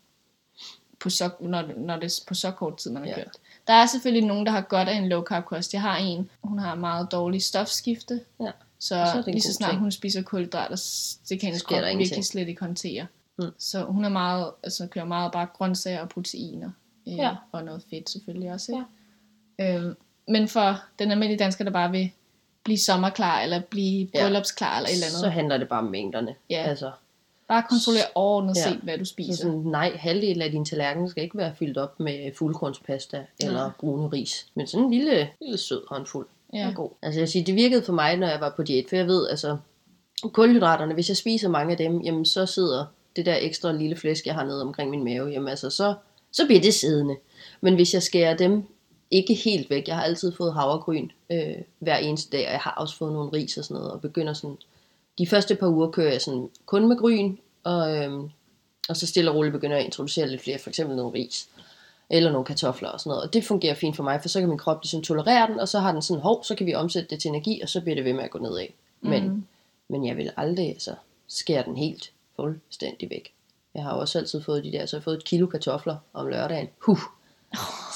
På 1.00 1.10
så, 1.10 1.30
når, 1.40 1.64
når 1.76 1.96
det 1.96 2.04
er 2.04 2.24
på 2.28 2.34
så 2.34 2.50
kort 2.50 2.76
tid, 2.76 2.90
man 2.90 3.02
har 3.02 3.08
Ja. 3.08 3.18
ja. 3.18 3.24
kørt. 3.24 3.36
Der 3.66 3.72
er 3.72 3.86
selvfølgelig 3.86 4.28
nogen, 4.28 4.46
der 4.46 4.52
har 4.52 4.60
godt 4.60 4.88
af 4.88 4.94
en 4.96 5.08
low 5.08 5.22
carb 5.22 5.44
kost. 5.44 5.72
Jeg 5.72 5.80
har 5.82 5.96
en, 5.96 6.30
hun 6.42 6.58
har 6.58 6.74
meget 6.74 7.12
dårlig 7.12 7.42
stofskifte. 7.42 8.20
Ja. 8.40 8.50
Så, 8.78 8.88
Så 8.88 9.22
lige 9.30 9.40
så 9.40 9.52
snart 9.52 9.70
ting. 9.70 9.80
hun 9.80 9.90
spiser 9.92 10.22
kulhydrater, 10.22 10.76
det 11.28 11.40
kan 11.40 11.46
hendes 11.46 11.62
krop 11.62 11.82
virkelig 11.98 12.24
slet 12.24 12.48
ikke 12.48 12.60
håndtere. 12.60 13.06
Mm. 13.46 13.52
Så 13.58 13.84
hun 13.84 14.04
er 14.04 14.08
meget, 14.08 14.50
altså 14.62 14.86
kører 14.86 15.04
meget 15.04 15.32
bare 15.32 15.46
grøntsager 15.54 16.00
og 16.00 16.08
proteiner. 16.08 16.70
Øh, 17.08 17.16
Ja. 17.16 17.30
Og 17.52 17.64
noget 17.64 17.82
fedt 17.90 18.10
selvfølgelig 18.10 18.52
også. 18.52 18.72
Ikke? 18.72 18.84
Ja. 19.58 19.76
Øhm, 19.78 19.94
men 20.28 20.48
for 20.48 20.76
den 20.98 21.10
almindelige 21.10 21.38
dansker, 21.38 21.64
der 21.64 21.70
bare 21.70 21.90
vil 21.90 22.10
blive 22.64 22.78
sommerklar, 22.78 23.40
eller 23.40 23.60
blive 23.60 24.08
Ja. 24.14 24.22
bryllupsklar, 24.24 24.76
eller 24.76 24.88
et 24.88 24.92
eller 24.94 25.06
andet. 25.06 25.20
Så 25.20 25.28
handler 25.28 25.56
det 25.58 25.68
bare 25.68 25.78
om 25.80 25.84
mængderne. 25.90 26.34
Ja. 26.50 26.62
Altså, 26.62 26.90
Bare 27.48 27.62
kontrollere 27.68 28.04
overordnet 28.14 28.56
Ja. 28.56 28.62
set, 28.70 28.78
hvad 28.82 28.98
du 28.98 29.04
så 29.04 29.08
spiser. 29.10 29.34
sådan, 29.42 29.58
nej, 29.58 29.96
halvdelen 29.96 30.42
af 30.42 30.50
din 30.50 30.64
tallerken 30.64 31.08
skal 31.08 31.22
ikke 31.22 31.38
være 31.38 31.54
fyldt 31.58 31.78
op 31.78 32.00
med 32.00 32.30
fuldkornspasta 32.38 33.24
eller 33.40 33.60
Nej. 33.60 33.70
brune 33.80 34.08
ris. 34.08 34.46
Men 34.54 34.66
sådan 34.66 34.84
en 34.84 34.90
lille, 34.92 35.28
lille 35.40 35.58
sød 35.58 35.82
håndfuld. 35.88 36.26
Ja. 36.52 36.58
Ja. 36.58 36.68
er 36.70 36.72
god. 36.74 36.90
Altså 37.02 37.20
jeg 37.20 37.28
siger, 37.28 37.44
det 37.44 37.54
virkede 37.54 37.82
for 37.82 37.92
mig, 37.92 38.16
når 38.16 38.26
jeg 38.26 38.40
var 38.40 38.50
på 38.56 38.62
diæt, 38.62 38.84
for 38.88 38.96
jeg 38.96 39.06
ved, 39.06 39.28
altså 39.28 39.56
kulhydraterne, 40.32 40.94
hvis 40.94 41.08
jeg 41.08 41.16
spiser 41.16 41.48
mange 41.48 41.70
af 41.70 41.76
dem, 41.76 42.00
jamen 42.00 42.24
så 42.24 42.46
sidder 42.46 42.84
det 43.16 43.26
der 43.26 43.36
ekstra 43.40 43.72
lille 43.72 43.96
flæsk, 43.96 44.26
jeg 44.26 44.34
har 44.34 44.44
nede 44.44 44.62
omkring 44.62 44.90
min 44.90 45.04
mave, 45.04 45.28
jamen 45.28 45.48
altså 45.48 45.70
så, 45.70 45.94
så 46.32 46.46
bliver 46.46 46.60
det 46.60 46.74
siddende. 46.74 47.16
Men 47.60 47.74
hvis 47.74 47.94
jeg 47.94 48.02
skærer 48.02 48.36
dem 48.36 48.62
ikke 49.10 49.34
helt 49.34 49.70
væk, 49.70 49.88
jeg 49.88 49.96
har 49.96 50.02
altid 50.02 50.32
fået 50.32 50.54
havregryn 50.54 51.08
øh, 51.32 51.56
hver 51.78 51.96
eneste 51.96 52.36
dag, 52.36 52.46
og 52.46 52.52
jeg 52.52 52.60
har 52.60 52.70
også 52.70 52.96
fået 52.96 53.12
nogle 53.12 53.32
ris 53.32 53.56
og 53.56 53.64
sådan 53.64 53.74
noget, 53.74 53.90
og 53.92 54.00
begynder 54.00 54.32
sådan, 54.32 54.56
de 55.18 55.26
første 55.26 55.54
par 55.54 55.68
uger 55.68 55.90
kører 55.90 56.12
jeg 56.12 56.20
sådan 56.20 56.48
kun 56.66 56.88
med 56.88 56.96
gryn, 56.96 57.36
og, 57.64 57.96
øhm, 57.96 58.30
og 58.88 58.96
så 58.96 59.06
stille 59.06 59.30
og 59.30 59.36
roligt 59.36 59.52
begynder 59.52 59.76
jeg 59.76 59.80
at 59.80 59.86
introducere 59.86 60.28
lidt 60.28 60.40
flere, 60.42 60.58
for 60.58 60.70
eksempel 60.70 60.96
nogle 60.96 61.14
ris 61.18 61.48
eller 62.10 62.32
nogle 62.32 62.44
kartofler 62.44 62.88
og 62.88 63.00
sådan 63.00 63.10
noget. 63.10 63.22
Og 63.22 63.32
det 63.32 63.44
fungerer 63.44 63.74
fint 63.74 63.96
for 63.96 64.02
mig, 64.02 64.18
for 64.22 64.28
så 64.28 64.40
kan 64.40 64.48
min 64.48 64.58
krop 64.58 64.82
ligesom 64.82 65.02
tolerere 65.02 65.46
den, 65.46 65.60
og 65.60 65.68
så 65.68 65.78
har 65.78 65.92
den 65.92 66.02
sådan, 66.02 66.22
hov, 66.22 66.44
så 66.44 66.54
kan 66.54 66.66
vi 66.66 66.74
omsætte 66.74 67.10
det 67.10 67.20
til 67.20 67.28
energi, 67.28 67.60
og 67.62 67.68
så 67.68 67.80
bliver 67.80 67.94
det 67.96 68.04
ved 68.04 68.12
med 68.12 68.24
at 68.24 68.30
gå 68.30 68.38
nedad. 68.38 68.66
Men, 69.00 69.24
Mhm. 69.28 69.44
men 69.88 70.06
jeg 70.06 70.16
vil 70.16 70.30
aldrig 70.36 70.68
altså, 70.68 70.94
skære 71.28 71.64
den 71.64 71.76
helt 71.76 72.10
fuldstændig 72.36 73.10
væk. 73.10 73.32
Jeg 73.74 73.82
har 73.82 73.90
også 73.90 74.18
altid 74.18 74.42
fået 74.42 74.64
de 74.64 74.72
der, 74.72 74.86
så 74.86 74.96
jeg 74.96 75.00
har 75.00 75.04
fået 75.04 75.16
et 75.16 75.24
kilo 75.24 75.46
kartofler 75.46 75.96
om 76.14 76.26
lørdagen. 76.26 76.68
Huh, 76.78 76.98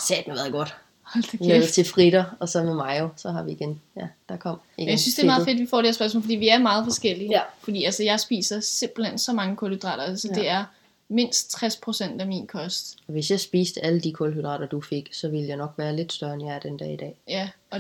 sat 0.09 0.27
med 0.27 0.35
været 0.37 0.53
godt. 0.53 0.75
Hold 1.03 1.39
da 1.39 1.61
kæft. 1.61 1.73
til 1.75 1.85
fritter, 1.85 2.25
og 2.41 2.49
så 2.49 2.63
med 2.63 2.75
mayo, 2.75 3.09
så 3.17 3.31
har 3.31 3.43
vi 3.43 3.51
igen, 3.53 3.81
ja, 3.97 4.07
der 4.29 4.37
kom 4.37 4.61
igen 4.79 4.89
jeg 4.91 5.01
synes, 5.01 5.15
det 5.15 5.23
er 5.23 5.27
meget 5.27 5.45
fedt, 5.45 5.57
at 5.57 5.61
vi 5.63 5.67
får 5.67 5.77
det 5.77 5.87
her 5.87 5.93
spørgsmål, 5.93 6.23
fordi 6.23 6.35
vi 6.37 6.49
er 6.49 6.59
meget 6.59 6.85
forskellige. 6.85 7.31
Ja. 7.31 7.41
Fordi 7.61 7.85
altså, 7.85 8.03
jeg 8.03 8.21
spiser 8.21 8.61
simpelthen 8.61 9.19
så 9.19 9.33
mange 9.33 9.57
kulhydrater, 9.57 10.03
altså 10.03 10.29
Ja. 10.29 10.35
det 10.41 10.49
er 10.49 10.65
mindst 11.09 11.57
60% 11.65 12.21
af 12.21 12.27
min 12.27 12.47
kost. 12.47 12.97
Hvis 13.07 13.31
jeg 13.31 13.41
spiste 13.41 13.85
alle 13.85 14.01
de 14.01 14.13
kulhydrater, 14.13 14.67
du 14.67 14.81
fik, 14.81 15.15
så 15.15 15.29
ville 15.29 15.49
jeg 15.49 15.57
nok 15.57 15.73
være 15.77 15.97
lidt 15.97 16.13
større, 16.13 16.35
end 16.35 16.47
jeg 16.47 16.55
er 16.55 16.59
den 16.59 16.77
dag 16.77 16.93
i 16.93 16.97
dag. 16.97 17.17
Ja, 17.29 17.49
og 17.71 17.79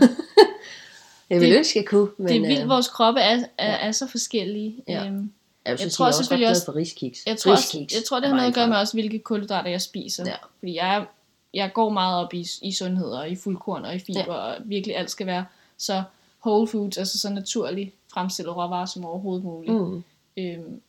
Jeg 1.30 1.40
ville 1.40 1.52
Det- 1.52 1.58
ønske, 1.58 1.78
jeg 1.78 1.86
kunne, 1.86 2.08
men 2.18 2.28
det 2.28 2.36
er 2.36 2.40
vildt, 2.46 2.62
øh, 2.62 2.68
vores 2.68 2.88
kroppe 2.88 3.20
er, 3.20 3.36
er, 3.58 3.70
ja. 3.70 3.76
er 3.88 3.92
så 3.92 4.06
forskellige. 4.06 4.74
Ja. 4.88 5.06
Øhm, 5.06 5.32
jeg, 5.66 5.80
jeg 5.80 5.90
tror 5.92 6.06
også, 6.06 6.18
selvfølgelig 6.18 6.42
jeg 6.42 6.46
er 6.48 6.50
også- 6.50 6.60
også, 6.60 6.72
for 6.72 6.78
riskiks. 6.78 7.22
jeg, 7.26 7.38
tror 7.38 7.52
også, 7.52 7.64
Riskiks 7.78 7.94
jeg 7.94 8.04
tror, 8.04 8.20
det 8.20 8.28
har 8.28 8.36
noget 8.36 8.48
at 8.48 8.54
gøre 8.54 8.68
med 8.68 8.76
også, 8.76 8.92
hvilke 8.92 9.18
kulhydrater 9.18 9.70
jeg 9.70 9.80
spiser. 9.80 10.24
Ja. 10.26 10.34
Fordi 10.58 10.74
jeg, 10.76 11.06
jeg 11.54 11.70
går 11.74 11.90
meget 11.90 12.24
op 12.24 12.34
i, 12.34 12.46
i 12.62 12.72
sundhed 12.72 13.06
og 13.10 13.28
i 13.30 13.36
fuldkorn 13.36 13.84
og 13.84 13.94
i 13.94 13.98
fiber, 13.98 14.20
ja. 14.26 14.32
og 14.32 14.56
virkelig 14.64 14.96
alt 14.96 15.10
skal 15.10 15.26
være 15.26 15.44
så 15.78 16.02
whole 16.46 16.68
foods, 16.68 16.96
altså 16.98 17.18
så 17.18 17.30
naturligt 17.30 17.94
fremstillet 18.12 18.56
råvarer 18.56 18.86
som 18.86 19.04
overhovedet 19.04 19.44
muligt. 19.44 19.74
Mm. 19.74 20.04
Øhm, 20.36 20.80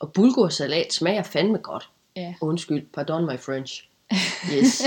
Og 0.00 0.12
bulgursalat 0.12 0.92
smager 0.92 1.22
fandme 1.22 1.58
godt. 1.58 1.88
ja. 2.16 2.34
Undskyld, 2.40 2.86
pardon 2.94 3.24
my 3.26 3.38
French. 3.40 3.84
Yes. 4.54 4.82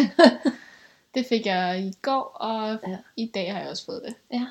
Det 1.18 1.26
fik 1.26 1.46
jeg 1.46 1.80
i 1.86 1.94
går, 2.02 2.22
og 2.22 2.78
Ja. 2.88 2.98
i 3.18 3.32
dag 3.34 3.54
har 3.54 3.60
jeg 3.60 3.70
også 3.70 3.86
fået 3.86 4.02
det. 4.06 4.14
ja. 4.34 4.46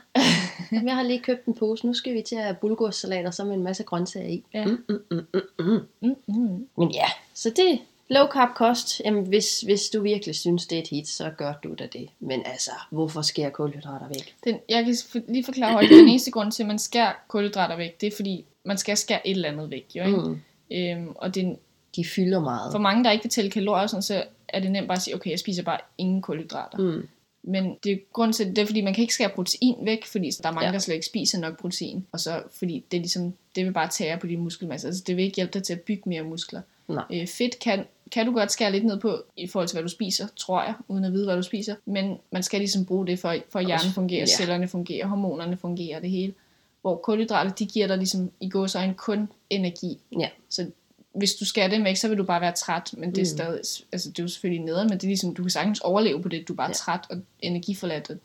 Jamen, 0.73 0.89
Jeg 0.89 0.97
har 0.97 1.03
lige 1.03 1.21
købt 1.21 1.47
en 1.47 1.55
pose. 1.55 1.87
Nu 1.87 1.95
skal 1.95 2.15
vi 2.15 2.23
til 2.23 2.37
at 2.37 2.43
have 2.43 2.55
bulgursalat 2.61 3.27
og 3.27 3.35
så 3.35 3.45
med 3.45 3.55
en 3.55 3.63
masse 3.63 3.83
grøntsager 3.83 4.29
i. 4.29 4.45
Ja. 4.55 4.65
Mm, 4.65 4.85
mm, 4.89 5.01
mm, 5.11 5.21
mm, 5.59 5.65
mm. 6.01 6.17
Mm-hmm. 6.27 6.69
Men 6.79 6.91
ja, 6.91 7.05
så 7.35 7.51
det 7.51 7.79
low 8.09 8.27
carb 8.27 8.55
kost. 8.55 9.01
Jamen, 9.05 9.27
hvis, 9.27 9.61
hvis 9.61 9.89
du 9.89 10.03
virkelig 10.03 10.35
synes, 10.35 10.67
det 10.67 10.79
er 10.79 10.83
et 10.83 10.89
hit, 10.89 11.09
så 11.09 11.31
gør 11.39 11.53
du 11.65 11.75
da 11.79 11.87
det. 11.87 12.09
Men 12.21 12.43
altså, 12.47 12.71
hvorfor 12.91 13.23
skærer 13.23 13.51
kulhydrater 13.51 14.09
væk? 14.09 14.35
Den, 14.45 14.59
jeg 14.69 14.85
kan 14.85 14.97
lige 15.29 15.45
forklare 15.45 15.73
højt, 15.73 15.91
den 15.91 16.09
eneste 16.09 16.31
grund 16.31 16.53
til, 16.53 16.63
at 16.63 16.67
man 16.67 16.79
skærer 16.79 17.13
kulhydrater 17.29 17.77
væk, 17.77 18.01
det 18.01 18.07
er 18.07 18.17
fordi, 18.17 18.45
man 18.65 18.79
skal 18.79 18.97
skære 18.97 19.27
et 19.29 19.31
eller 19.37 19.49
andet 19.49 19.71
væk. 19.71 19.87
Jo, 19.95 20.05
ikke? 20.05 20.19
Mm. 20.19 20.41
Øhm, 20.73 21.13
og 21.17 21.35
det, 21.35 21.45
er- 21.45 21.55
De 21.97 22.05
fylder 22.05 22.41
meget. 22.41 22.73
for 22.73 22.79
mange, 22.79 23.05
der 23.05 23.11
ikke 23.11 23.25
vil 23.25 23.31
tælle 23.31 23.51
kalorier, 23.51 23.87
sådan, 23.87 24.03
så 24.03 24.25
er 24.49 24.61
det 24.61 24.71
nemt 24.73 24.89
bare 24.89 24.97
at 24.97 25.03
sige, 25.03 25.15
okay, 25.15 25.31
jeg 25.31 25.39
spiser 25.39 25.63
bare 25.63 25.79
ingen 25.99 26.23
kulhydrater. 26.23 26.79
Mm. 26.79 27.09
Men 27.43 27.77
det 27.85 27.93
er 27.93 27.97
grund 28.13 28.33
til, 28.33 28.49
det 28.49 28.59
er 28.59 28.67
fordi, 28.67 28.81
man 28.81 28.95
kan 28.95 29.03
ikke 29.03 29.15
skære 29.15 29.29
protein 29.29 29.77
væk, 29.83 30.07
fordi 30.07 30.31
der 30.43 30.49
er 30.49 30.53
mange, 30.53 30.67
Ja. 30.67 30.73
der 30.73 30.79
slet 30.79 30.95
ikke 30.95 31.07
spiser 31.07 31.39
nok 31.39 31.59
protein. 31.61 32.07
Og 32.13 32.21
så 32.21 32.43
fordi 32.53 32.85
det 32.91 32.97
er 32.97 33.01
ligesom, 33.01 33.35
det 33.57 33.65
vil 33.65 33.73
bare 33.73 33.89
tære 33.89 34.19
på 34.19 34.27
din 34.27 34.41
muskelmasse. 34.41 34.87
Altså 34.87 35.03
det 35.07 35.17
vil 35.17 35.25
ikke 35.25 35.37
hjælpe 35.37 35.53
dig 35.53 35.63
til 35.63 35.73
at 35.73 35.81
bygge 35.81 36.03
mere 36.07 36.23
muskler. 36.23 36.61
Nej. 36.89 37.05
Øh, 37.13 37.27
fedt 37.27 37.59
kan, 37.59 37.85
kan 38.13 38.27
du 38.27 38.33
godt 38.33 38.53
skære 38.53 38.73
lidt 38.73 38.85
ned 38.85 39.01
på, 39.01 39.23
i 39.37 39.47
forhold 39.47 39.69
til 39.69 39.75
hvad 39.75 39.83
du 39.83 39.89
spiser, 39.89 40.27
tror 40.37 40.63
jeg, 40.63 40.75
uden 40.89 41.05
at 41.05 41.13
vide, 41.13 41.25
hvad 41.25 41.37
du 41.37 41.43
spiser. 41.43 41.75
Men 41.85 42.19
man 42.31 42.43
skal 42.43 42.61
ligesom 42.61 42.85
bruge 42.85 43.07
det, 43.07 43.19
for, 43.19 43.35
for 43.51 43.59
at 43.59 43.67
hjernen 43.67 43.93
fungerer, 43.93 44.21
ja. 44.21 44.27
cellerne 44.27 44.69
fungerer, 44.69 45.07
hormonerne 45.07 45.57
fungerer, 45.57 46.01
det 46.01 46.11
hele. 46.11 46.35
Hvor 46.83 46.97
kulhydrater, 46.97 47.51
de 47.51 47.67
giver 47.67 47.87
dig 47.87 47.97
ligesom 47.97 48.31
i 48.41 48.49
gåsøjne 48.49 48.95
kun 48.95 49.29
energi. 49.51 49.99
Ja. 50.21 50.29
Så 50.49 50.71
hvis 51.17 51.35
du 51.35 51.45
skærer 51.45 51.69
dem 51.69 51.85
væk, 51.85 51.97
så 51.97 52.09
vil 52.09 52.19
du 52.19 52.25
bare 52.25 52.41
være 52.41 52.53
træt, 52.53 52.91
men 52.97 53.11
det 53.11 53.19
er 53.19 53.23
Mm. 53.23 53.37
stadig, 53.37 53.61
altså 53.93 54.09
det 54.11 54.19
er 54.19 54.23
jo 54.23 54.29
selvfølgelig 54.29 54.65
nederen, 54.65 54.89
men 54.89 54.99
det 54.99 55.05
er 55.05 55.09
ligesom, 55.09 55.35
du 55.35 55.43
kan 55.43 55.51
sagtens 55.51 55.81
overleve 55.81 56.23
på 56.23 56.29
det, 56.29 56.49
du 56.49 56.53
er 56.53 56.57
bare 56.57 56.69
Ja. 56.69 56.73
træt 56.75 57.01
og 57.11 57.17
energiforladt. 57.43 58.11
og- 58.11 58.17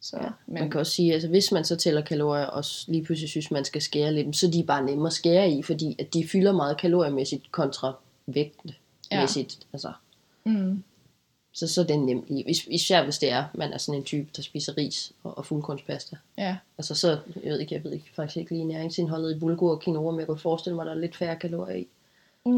Så, 0.00 0.16
Ja, 0.16 0.22
ja, 0.24 0.30
Man 0.46 0.62
men, 0.62 0.70
kan 0.70 0.80
også 0.80 0.92
sige, 0.92 1.12
altså 1.12 1.28
hvis 1.28 1.52
man 1.52 1.64
så 1.64 1.76
tæller 1.76 2.00
kalorier, 2.00 2.44
og 2.46 2.64
lige 2.86 3.04
pludselig 3.04 3.28
synes, 3.30 3.50
man 3.50 3.64
skal 3.64 3.82
skære 3.82 4.12
lidt, 4.14 4.36
så 4.36 4.46
er 4.46 4.50
de 4.50 4.64
bare 4.64 4.84
nemme 4.84 5.06
at 5.06 5.12
skære 5.12 5.50
i, 5.50 5.62
fordi 5.62 5.96
at 5.98 6.14
de 6.14 6.28
fylder 6.28 6.52
meget 6.52 6.76
kaloriemæssigt 6.80 7.52
kontra 7.52 7.92
vægtmæssigt. 8.26 9.58
Ja. 9.60 9.66
Altså, 9.72 9.92
mm, 10.44 10.82
så, 11.52 11.66
så 11.66 11.80
er 11.80 11.84
det 11.84 11.98
nemt 11.98 12.24
lige. 12.28 12.50
Is- 12.50 12.66
Især 12.70 13.04
hvis 13.04 13.18
det 13.18 13.30
er, 13.30 13.44
man 13.54 13.72
er 13.72 13.78
sådan 13.78 13.98
en 14.00 14.04
type, 14.04 14.28
der 14.36 14.42
spiser 14.42 14.78
ris 14.78 15.12
og, 15.24 15.38
og 15.38 15.46
fuldkornspasta. 15.46 16.16
ja, 16.38 16.56
Altså 16.78 16.94
så, 16.94 17.08
jeg 17.44 17.52
ved 17.52 17.60
ikke, 17.60 17.74
jeg 17.74 17.84
ved 17.84 17.92
ikke 17.92 18.10
faktisk 18.16 18.36
ikke 18.36 18.50
lige 18.52 18.64
næringsindholdet 18.64 19.36
i 19.36 19.38
bulgur 19.38 19.70
og 19.70 19.82
quinoa, 19.82 20.10
men 20.10 20.18
jeg 20.20 20.26
kunne 20.26 20.38
forestille 20.38 20.74
mig, 20.76 20.82
at 20.82 20.86
der 20.86 20.92
er 20.94 20.98
lidt 21.00 21.16
færre 21.16 21.36
kalorier 21.36 21.76
i. 21.76 21.86
mm, 22.46 22.52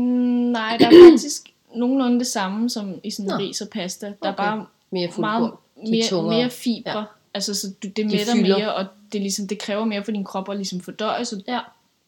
nej, 0.53 0.77
der 0.81 0.87
er 0.87 0.91
faktisk 1.11 1.43
nogenlunde 1.75 2.19
det 2.19 2.27
samme 2.27 2.71
som 2.71 3.01
i 3.05 3.11
sådan 3.11 3.31
Nå. 3.31 3.37
ris 3.39 3.61
og 3.61 3.69
pasta. 3.69 4.07
Der 4.07 4.13
Okay. 4.21 4.29
er 4.33 4.37
bare 4.37 4.67
Mere 4.91 5.11
meget 5.19 5.53
De 5.87 5.99
er 6.01 6.23
mere, 6.23 6.37
mere 6.37 6.51
fibre. 6.51 6.91
Ja. 6.93 6.99
Ja. 6.99 7.05
Altså, 7.35 7.55
så 7.55 7.67
du, 7.83 7.89
det 7.89 8.07
mætter 8.07 8.35
fylder. 8.35 8.59
mere, 8.59 8.75
og 8.75 8.87
det, 9.13 9.21
ligesom, 9.21 9.49
det 9.49 9.59
kræver 9.59 9.85
mere 9.85 10.05
for 10.05 10.13
din 10.13 10.25
krop 10.25 10.49
at 10.51 10.57
ligesom 10.57 10.81
fordøje, 10.81 11.25
så 11.25 11.43
Ja, 11.49 11.61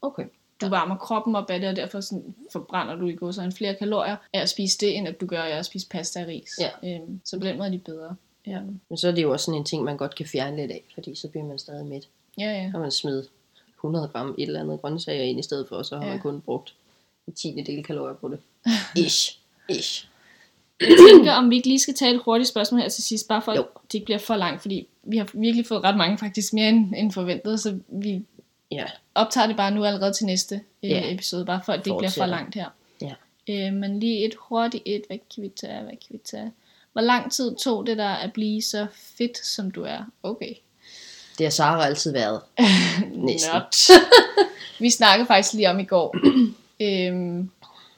okay. 0.03 0.25
du 0.61 0.69
varmer 0.69 0.97
kroppen 0.97 1.37
op 1.37 1.51
af 1.51 1.61
det, 1.61 1.69
og 1.69 1.77
derfor 1.77 2.01
sådan 2.01 2.35
forbrænder 2.53 2.95
du 2.97 3.07
i 3.07 3.15
går 3.15 3.31
så 3.31 3.43
en 3.43 3.53
flere 3.53 3.75
kalorier 3.75 4.17
af 4.33 4.41
at 4.41 4.49
spise 4.49 4.79
det, 4.79 4.97
end 4.97 5.09
at 5.09 5.21
du 5.21 5.27
gør 5.27 5.43
af 5.43 5.59
at 5.59 5.67
spise 5.67 5.89
pasta 5.89 6.21
og 6.23 6.29
ris. 6.29 6.51
Ja. 6.61 6.95
Øhm, 6.95 7.21
så 7.25 7.39
på 7.39 7.47
den 7.47 7.57
måde 7.57 7.67
er 7.69 7.73
de 7.73 7.79
bedre. 7.79 8.15
Ja, 8.47 8.61
Men 8.89 8.97
så 8.99 9.09
er 9.09 9.13
det 9.13 9.23
jo 9.23 9.33
også 9.33 9.45
sådan 9.45 9.59
en 9.61 9.65
ting, 9.65 9.85
man 9.85 9.97
godt 9.97 10.15
kan 10.15 10.27
fjerne 10.27 10.57
lidt 10.57 10.71
af, 10.71 10.83
fordi 10.95 11.15
så 11.15 11.29
bliver 11.29 11.45
man 11.47 11.59
stadig 11.59 11.87
mæt. 11.87 12.09
ja. 12.39 12.63
ja. 12.63 12.71
Kan 12.71 12.81
man 12.81 12.91
smide 12.91 13.27
100 13.75 14.09
gram 14.09 14.35
et 14.39 14.47
eller 14.47 14.61
andet 14.61 14.81
grøntsager 14.81 15.23
ind 15.23 15.39
i 15.39 15.43
stedet 15.43 15.69
for, 15.69 15.77
og 15.77 15.87
så 15.87 15.97
har 15.97 16.05
Ja. 16.05 16.11
man 16.11 16.21
kun 16.21 16.41
brugt 16.41 16.75
en 17.27 17.33
tiende 17.35 17.65
del 17.65 17.85
kalorier 17.85 18.15
på 18.15 18.29
det. 18.29 18.39
Ish. 19.07 19.39
Ish. 19.69 20.09
Jeg 20.81 20.97
tænker, 21.11 21.33
om 21.33 21.51
vi 21.51 21.57
ikke 21.57 21.69
lige 21.69 21.79
skal 21.81 21.95
tage 21.95 22.15
et 22.15 22.21
hurtigt 22.25 22.49
spørgsmål 22.49 22.81
her 22.81 22.89
til 22.89 23.03
sidst, 23.05 23.29
bare 23.29 23.43
for 23.43 23.53
at 23.53 23.59
Jo. 23.59 23.65
det 23.85 23.95
ikke 23.95 24.05
bliver 24.05 24.19
for 24.19 24.37
langt, 24.37 24.63
fordi 24.63 24.89
vi 25.03 25.17
har 25.17 25.29
virkelig 25.35 25.67
fået 25.67 25.85
ret 25.85 25.97
mange, 25.97 26.19
faktisk 26.19 26.53
mere 26.53 26.69
end, 26.69 26.95
end 26.97 27.13
forventet, 27.13 27.61
så 27.61 27.79
vi 27.89 28.23
Ja. 28.71 28.85
optager 29.15 29.47
det 29.47 29.57
bare 29.57 29.71
nu 29.71 29.85
allerede 29.85 30.13
til 30.13 30.27
næste 30.27 30.55
øh, 30.83 30.91
Ja. 30.91 31.15
episode, 31.15 31.45
bare 31.47 31.61
for 31.65 31.73
at 31.73 31.79
det 31.79 31.87
ikke 31.87 31.99
bliver 31.99 32.11
for 32.11 32.27
langt 32.27 32.55
her. 32.55 32.69
Ja. 33.01 33.13
Øh, 33.49 33.73
men 33.73 34.01
lige 34.01 34.25
et 34.27 34.35
hurtigt 34.39 34.83
et, 34.87 35.03
hvad 35.07 35.19
kan 35.35 35.43
vi 35.43 35.49
tage, 35.61 35.81
hvad 35.83 35.91
kan 35.91 36.09
vi 36.11 36.19
tage? 36.25 36.53
Hvor 36.93 37.03
lang 37.03 37.33
tid 37.33 37.57
tog 37.57 37.87
det 37.87 37.97
der 37.97 38.09
at 38.09 38.33
blive 38.33 38.63
så 38.63 38.87
fedt, 39.19 39.47
som 39.47 39.71
du 39.71 39.83
er? 39.83 40.05
Okay. 40.23 40.55
Det 41.39 41.47
har 41.47 41.51
Sara 41.51 41.87
altid 41.87 42.13
været. 42.13 42.41
Næsten. 43.15 43.51
Vi 44.81 44.91
snakkede 44.91 45.27
faktisk 45.27 45.55
lige 45.55 45.71
om 45.71 45.79
i 45.79 45.85
går, 45.85 46.17
øhm, 46.81 47.51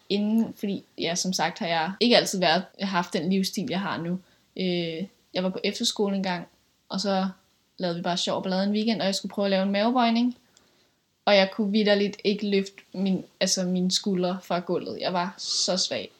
inden, 0.08 0.54
fordi 0.58 0.84
ja, 0.98 1.14
som 1.14 1.32
sagt 1.32 1.58
har 1.58 1.66
jeg 1.66 1.92
ikke 2.00 2.16
altid 2.16 2.38
været, 2.38 2.62
haft 2.80 3.12
den 3.12 3.30
livsstil, 3.30 3.66
jeg 3.70 3.80
har 3.80 3.98
nu. 3.98 4.18
Øh, 4.56 5.06
jeg 5.34 5.44
var 5.44 5.48
på 5.48 5.60
efterskole 5.64 6.16
en 6.16 6.22
gang, 6.22 6.46
og 6.88 7.00
så 7.00 7.28
lavede 7.78 7.96
vi 7.96 8.02
bare 8.02 8.16
sjov 8.16 8.42
ballade 8.42 8.64
en 8.64 8.72
weekend, 8.72 9.00
og 9.00 9.06
jeg 9.06 9.14
skulle 9.14 9.32
prøve 9.32 9.46
at 9.46 9.50
lave 9.50 9.62
en 9.62 9.72
mavebøjning. 9.72 10.36
Og 11.24 11.36
jeg 11.36 11.50
kunne 11.50 11.72
vidderligt 11.72 12.16
ikke 12.24 12.50
løfte 12.50 12.82
min, 12.94 13.24
altså 13.40 13.64
mine 13.64 13.90
skuldre 13.90 14.38
fra 14.42 14.58
gulvet. 14.58 14.98
Jeg 15.00 15.12
var 15.12 15.34
så 15.38 15.76
svag. 15.76 16.10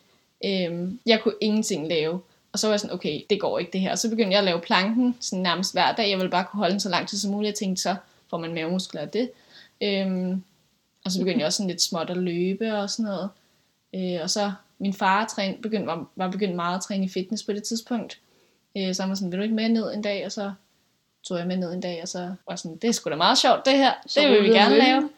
Øhm, 0.45 1.01
jeg 1.07 1.21
kunne 1.23 1.35
ingenting 1.41 1.89
lave. 1.89 2.21
Og 2.53 2.59
så 2.59 2.67
var 2.67 2.73
jeg 2.73 2.81
sådan, 2.81 2.95
okay, 2.95 3.21
det 3.31 3.41
går 3.41 3.59
ikke 3.59 3.73
det 3.73 3.81
her. 3.81 3.91
Og 3.91 3.99
så 3.99 4.11
begyndte 4.11 4.33
jeg 4.33 4.39
at 4.39 4.45
lave 4.45 4.61
planken 4.61 5.17
sådan 5.21 5.43
nærmest 5.43 5.73
hver 5.73 5.95
dag. 5.95 6.11
Jeg 6.11 6.19
ville 6.19 6.31
bare 6.31 6.45
kunne 6.45 6.59
holde 6.59 6.73
den 6.73 6.81
så 6.81 6.89
lang 6.89 7.09
tid 7.09 7.19
som 7.19 7.31
muligt. 7.31 7.47
Jeg 7.49 7.55
tænkte, 7.55 7.83
så 7.83 7.97
får 8.31 8.39
man 8.39 8.55
mavemuskler 8.55 9.01
af 9.01 9.09
det. 9.09 9.31
Øhm, 9.81 10.43
og 11.05 11.13
så 11.13 11.19
begyndte 11.19 11.39
jeg 11.39 11.47
også 11.47 11.57
sådan 11.57 11.71
lidt 11.71 11.83
småt 11.83 12.11
at 12.11 12.17
løbe 12.17 12.75
og 12.75 12.91
sådan 12.91 13.05
noget. 13.05 13.31
Øh, 13.95 14.23
og 14.23 14.31
så 14.31 14.53
min 14.79 14.95
far 14.95 15.27
træn, 15.27 15.63
begyndte, 15.63 15.87
var, 15.87 16.09
var 16.17 16.31
begyndt 16.31 16.57
meget 16.57 16.77
at 16.77 16.83
træne 16.83 17.05
i 17.05 17.09
fitness 17.09 17.43
på 17.43 17.53
det 17.53 17.63
tidspunkt. 17.63 18.21
Øh, 18.77 18.95
så 18.95 19.03
han 19.03 19.09
var 19.09 19.15
sådan, 19.15 19.31
vil 19.33 19.39
du 19.39 19.43
ikke 19.43 19.55
med 19.55 19.69
ned 19.69 19.95
en 19.95 20.03
dag? 20.03 20.27
Og 20.27 20.33
så 20.33 20.53
tog 21.23 21.39
jeg 21.39 21.47
med 21.47 21.57
ned 21.57 21.73
en 21.75 21.81
dag, 21.81 22.03
og 22.03 22.09
så 22.09 22.35
var 22.49 22.57
sådan, 22.57 22.77
det 22.77 22.89
er 22.89 22.93
sgu 22.93 23.11
da 23.11 23.17
meget 23.17 23.39
sjovt 23.39 23.65
det 23.65 23.73
her. 23.77 23.93
Så 24.07 24.21
det 24.21 24.31
vil 24.31 24.43
vi 24.43 24.49
gerne 24.49 24.79
lave. 24.79 25.09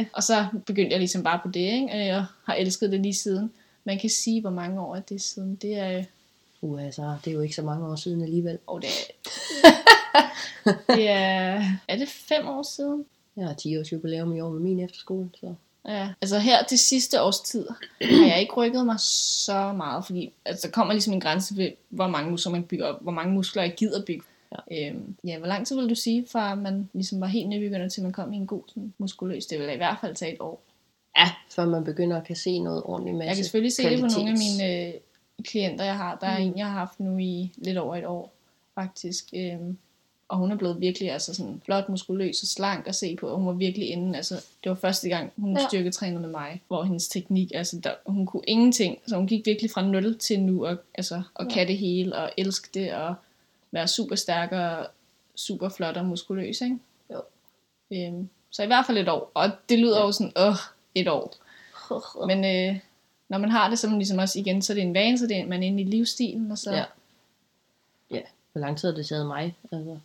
øh, 0.00 0.06
og 0.12 0.22
så 0.22 0.46
begyndte 0.66 0.90
jeg 0.92 0.98
ligesom 0.98 1.22
bare 1.22 1.40
på 1.42 1.48
det, 1.50 1.60
ikke? 1.60 1.88
Øh, 1.94 2.06
Jeg 2.06 2.24
har 2.44 2.54
elsket 2.54 2.92
det 2.92 3.00
lige 3.00 3.14
siden. 3.14 3.52
Man 3.84 3.98
kan 3.98 4.10
sige, 4.10 4.40
hvor 4.40 4.50
mange 4.50 4.80
år 4.80 4.96
er 4.96 5.00
det 5.00 5.22
siden. 5.22 5.54
Det 5.56 5.78
er, 5.78 5.98
øh, 5.98 6.04
Uh, 6.62 6.84
altså, 6.84 7.14
det 7.24 7.30
er 7.30 7.34
jo 7.34 7.40
ikke 7.40 7.54
så 7.54 7.62
mange 7.62 7.86
år 7.86 7.96
siden 7.96 8.22
alligevel. 8.22 8.58
oh, 8.66 8.80
det 8.80 8.88
er, 8.88 9.12
det 10.96 11.08
er, 11.08 11.62
er 11.88 11.96
det 11.96 12.08
fem 12.08 12.48
år 12.48 12.62
siden? 12.76 13.04
Jeg 13.40 13.48
har 13.48 13.54
10 13.54 13.78
års 13.78 13.92
jubilæum 13.92 14.36
i 14.36 14.40
år 14.40 14.50
med 14.50 14.60
min 14.60 14.80
efterskole, 14.80 15.30
så 15.40 15.54
Ja, 15.88 16.08
altså 16.22 16.38
her 16.38 16.62
det 16.62 16.78
sidste 16.78 17.22
års 17.22 17.40
tid 17.40 17.66
har 18.02 18.26
jeg 18.26 18.40
ikke 18.40 18.52
rykket 18.54 18.86
mig 18.86 19.00
så 19.00 19.72
meget, 19.72 20.04
fordi 20.06 20.32
altså, 20.44 20.66
der 20.66 20.72
kommer 20.72 20.92
ligesom 20.94 21.12
en 21.12 21.20
grænse 21.20 21.56
ved, 21.56 21.70
hvor 21.88 22.08
mange 22.08 22.30
muskler 22.30 22.52
man 22.52 22.62
bygger 22.64 22.86
op, 22.86 23.02
hvor 23.02 23.12
mange 23.12 23.34
muskler 23.34 23.62
jeg 23.62 23.74
gider 23.76 24.04
bygge. 24.04 24.22
Ja. 24.70 24.88
Øhm, 24.88 25.16
ja, 25.24 25.38
hvor 25.38 25.46
lang 25.46 25.66
tid 25.66 25.76
vil 25.76 25.88
du 25.90 25.94
sige, 25.94 26.26
fra 26.32 26.54
man 26.54 26.90
ligesom 26.92 27.20
var 27.20 27.26
helt 27.26 27.48
nybegynder 27.48 27.88
til 27.88 28.02
man 28.02 28.12
kom 28.12 28.32
i 28.32 28.36
en 28.36 28.46
god 28.46 28.62
sådan, 28.68 28.94
muskuløs? 28.98 29.46
Det 29.46 29.58
vil 29.58 29.72
i 29.72 29.76
hvert 29.76 29.96
fald 30.00 30.14
tage 30.14 30.32
et 30.34 30.40
år. 30.40 30.62
ja, 31.18 31.30
før 31.50 31.64
man 31.64 31.84
begynder 31.84 32.16
at 32.16 32.26
kan 32.26 32.36
se 32.36 32.58
noget 32.58 32.82
ordentligt 32.84 33.16
masse 33.16 33.28
Jeg 33.28 33.36
kan 33.36 33.44
selvfølgelig 33.44 33.72
se 33.72 33.82
det 33.90 34.00
på 34.00 34.06
nogle 34.16 34.30
af 34.30 34.36
mine 34.38 34.86
øh, 34.88 34.94
klienter, 35.44 35.84
jeg 35.84 35.96
har. 35.96 36.18
Der 36.20 36.26
er 36.26 36.38
Mm. 36.38 36.44
en, 36.44 36.58
jeg 36.58 36.66
har 36.66 36.72
haft 36.78 37.00
nu 37.00 37.18
i 37.18 37.52
lidt 37.56 37.78
over 37.78 37.96
et 37.96 38.06
år, 38.06 38.32
faktisk. 38.74 39.24
Øhm, 39.36 39.78
og 40.30 40.38
hun 40.38 40.52
er 40.52 40.56
blevet 40.56 40.80
virkelig 40.80 41.10
altså 41.12 41.34
sådan 41.34 41.62
flot, 41.64 41.88
muskuløs 41.88 42.42
og 42.42 42.48
slank 42.48 42.86
at 42.86 42.94
se 42.94 43.16
på. 43.16 43.26
Og 43.28 43.36
hun 43.38 43.46
var 43.46 43.52
virkelig 43.52 43.88
inde. 43.88 44.16
Altså, 44.16 44.34
det 44.64 44.70
var 44.70 44.76
første 44.76 45.08
gang, 45.08 45.32
hun 45.36 45.56
Ja. 45.56 45.66
styrketrænede 45.68 46.20
med 46.20 46.28
mig. 46.28 46.62
Hvor 46.68 46.82
hendes 46.84 47.08
teknik, 47.08 47.50
altså 47.54 47.80
der, 47.84 47.94
hun 48.06 48.26
kunne 48.26 48.42
ingenting. 48.46 48.98
Så 49.06 49.16
hun 49.16 49.26
gik 49.26 49.46
virkelig 49.46 49.70
fra 49.70 49.82
0 49.82 50.18
til 50.18 50.40
nu. 50.40 50.66
Og, 50.66 50.76
altså, 50.94 51.22
og 51.34 51.44
Ja. 51.46 51.54
kan 51.54 51.66
det 51.68 51.78
hele 51.78 52.16
og 52.16 52.30
elske 52.36 52.68
det. 52.74 52.92
Og 52.94 53.14
være 53.70 53.88
super 53.88 54.16
stærk 54.16 54.52
og 54.52 54.86
super 55.36 55.68
flot 55.68 55.96
og 55.96 56.04
muskuløs. 56.06 56.60
Ikke? 56.60 56.78
Jo. 57.12 57.22
Øhm, 57.92 58.28
så 58.50 58.62
i 58.62 58.66
hvert 58.66 58.86
fald 58.86 58.98
et 58.98 59.08
år. 59.08 59.30
Og 59.34 59.50
det 59.68 59.78
lyder 59.78 59.98
Ja. 59.98 60.04
jo 60.06 60.12
sådan, 60.12 60.32
åh, 60.36 60.54
et 60.94 61.08
år. 61.08 61.34
Men 62.26 62.44
øh, 62.44 62.78
når 63.28 63.38
man 63.38 63.50
har 63.50 63.68
det, 63.70 63.78
så 63.78 63.86
er 63.86 63.90
man 63.90 63.98
ligesom 63.98 64.18
også 64.18 64.38
igen, 64.38 64.62
så 64.62 64.72
er 64.72 64.74
det 64.74 64.82
en 64.82 64.94
vane, 64.94 65.18
så 65.18 65.26
det 65.26 65.36
er, 65.36 65.46
man 65.46 65.62
er 65.62 65.66
inde 65.66 65.82
i 65.82 65.84
livsstilen, 65.86 66.52
og 66.52 66.58
så... 66.58 66.72
Ja. 66.72 66.84
Ja, 68.10 68.20
hvor 68.52 68.60
lang 68.60 68.78
tid 68.78 68.88
har 68.88 68.96
det 68.96 69.06
taget 69.06 69.26
mig? 69.26 69.56
Altså, 69.72 69.98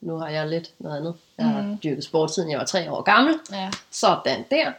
nu 0.00 0.16
har 0.16 0.28
jeg 0.28 0.48
lidt 0.48 0.70
noget 0.78 0.96
andet. 0.96 1.14
Jeg 1.38 1.46
har 1.46 1.62
Mhm. 1.62 1.78
dyrket 1.82 2.04
sport 2.04 2.34
siden 2.34 2.50
jeg 2.50 2.58
var 2.58 2.64
tre 2.64 2.92
år 2.92 3.02
gammel. 3.02 3.34
ja. 3.52 3.70
Sådan 3.90 4.44
der. 4.50 4.72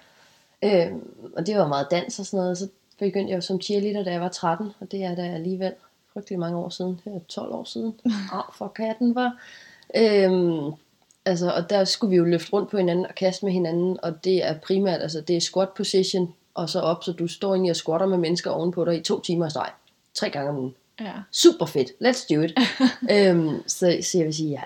Øhm, 0.63 1.31
og 1.37 1.47
det 1.47 1.57
var 1.57 1.67
meget 1.67 1.87
dans 1.91 2.19
og 2.19 2.25
sådan 2.25 2.37
noget. 2.37 2.57
Så 2.57 2.67
begyndte 2.99 3.29
jeg 3.31 3.35
jo 3.35 3.41
som 3.41 3.61
cheerleader, 3.61 4.03
da 4.03 4.11
jeg 4.11 4.21
var 4.21 4.29
13. 4.29 4.71
Og 4.79 4.91
det 4.91 5.03
er 5.03 5.15
da 5.15 5.21
alligevel 5.21 5.73
frygtelig 6.13 6.39
mange 6.39 6.57
år 6.57 6.69
siden. 6.69 6.99
Det 7.05 7.15
er 7.15 7.19
12 7.29 7.53
år 7.53 7.63
siden. 7.63 7.99
Åh, 8.33 8.41
for 8.57 8.67
katten 8.67 9.15
var. 9.15 9.37
Øhm, 9.95 10.71
altså, 11.25 11.51
og 11.51 11.69
der 11.69 11.83
skulle 11.85 12.09
vi 12.09 12.15
jo 12.15 12.23
løfte 12.23 12.53
rundt 12.53 12.69
på 12.71 12.77
hinanden 12.77 13.05
og 13.05 13.15
kaste 13.15 13.45
med 13.45 13.53
hinanden. 13.53 13.97
Og 14.03 14.23
det 14.23 14.45
er 14.45 14.53
primært, 14.59 15.01
altså 15.01 15.21
det 15.21 15.35
er 15.37 15.41
squat 15.41 15.69
position 15.69 16.33
og 16.53 16.69
så 16.69 16.79
op, 16.79 17.03
så 17.03 17.11
du 17.11 17.27
står 17.27 17.53
egentlig 17.53 17.69
og 17.69 17.75
squatter 17.75 18.07
med 18.07 18.17
mennesker 18.17 18.51
ovenpå 18.51 18.85
dig 18.85 18.97
i 18.97 19.01
to 19.03 19.19
timer 19.19 19.47
i 19.47 19.49
streg. 19.49 19.69
Tre 20.13 20.29
gange 20.29 20.49
om 20.49 20.57
ugen 20.57 20.75
ja. 21.01 21.11
super 21.31 21.65
fedt, 21.65 21.89
let's 21.89 22.35
do 22.35 22.41
it. 22.41 22.51
øhm, 23.15 23.63
så, 23.67 23.97
så 24.01 24.17
jeg 24.17 24.25
vil 24.25 24.33
sige, 24.33 24.49
ja, 24.49 24.61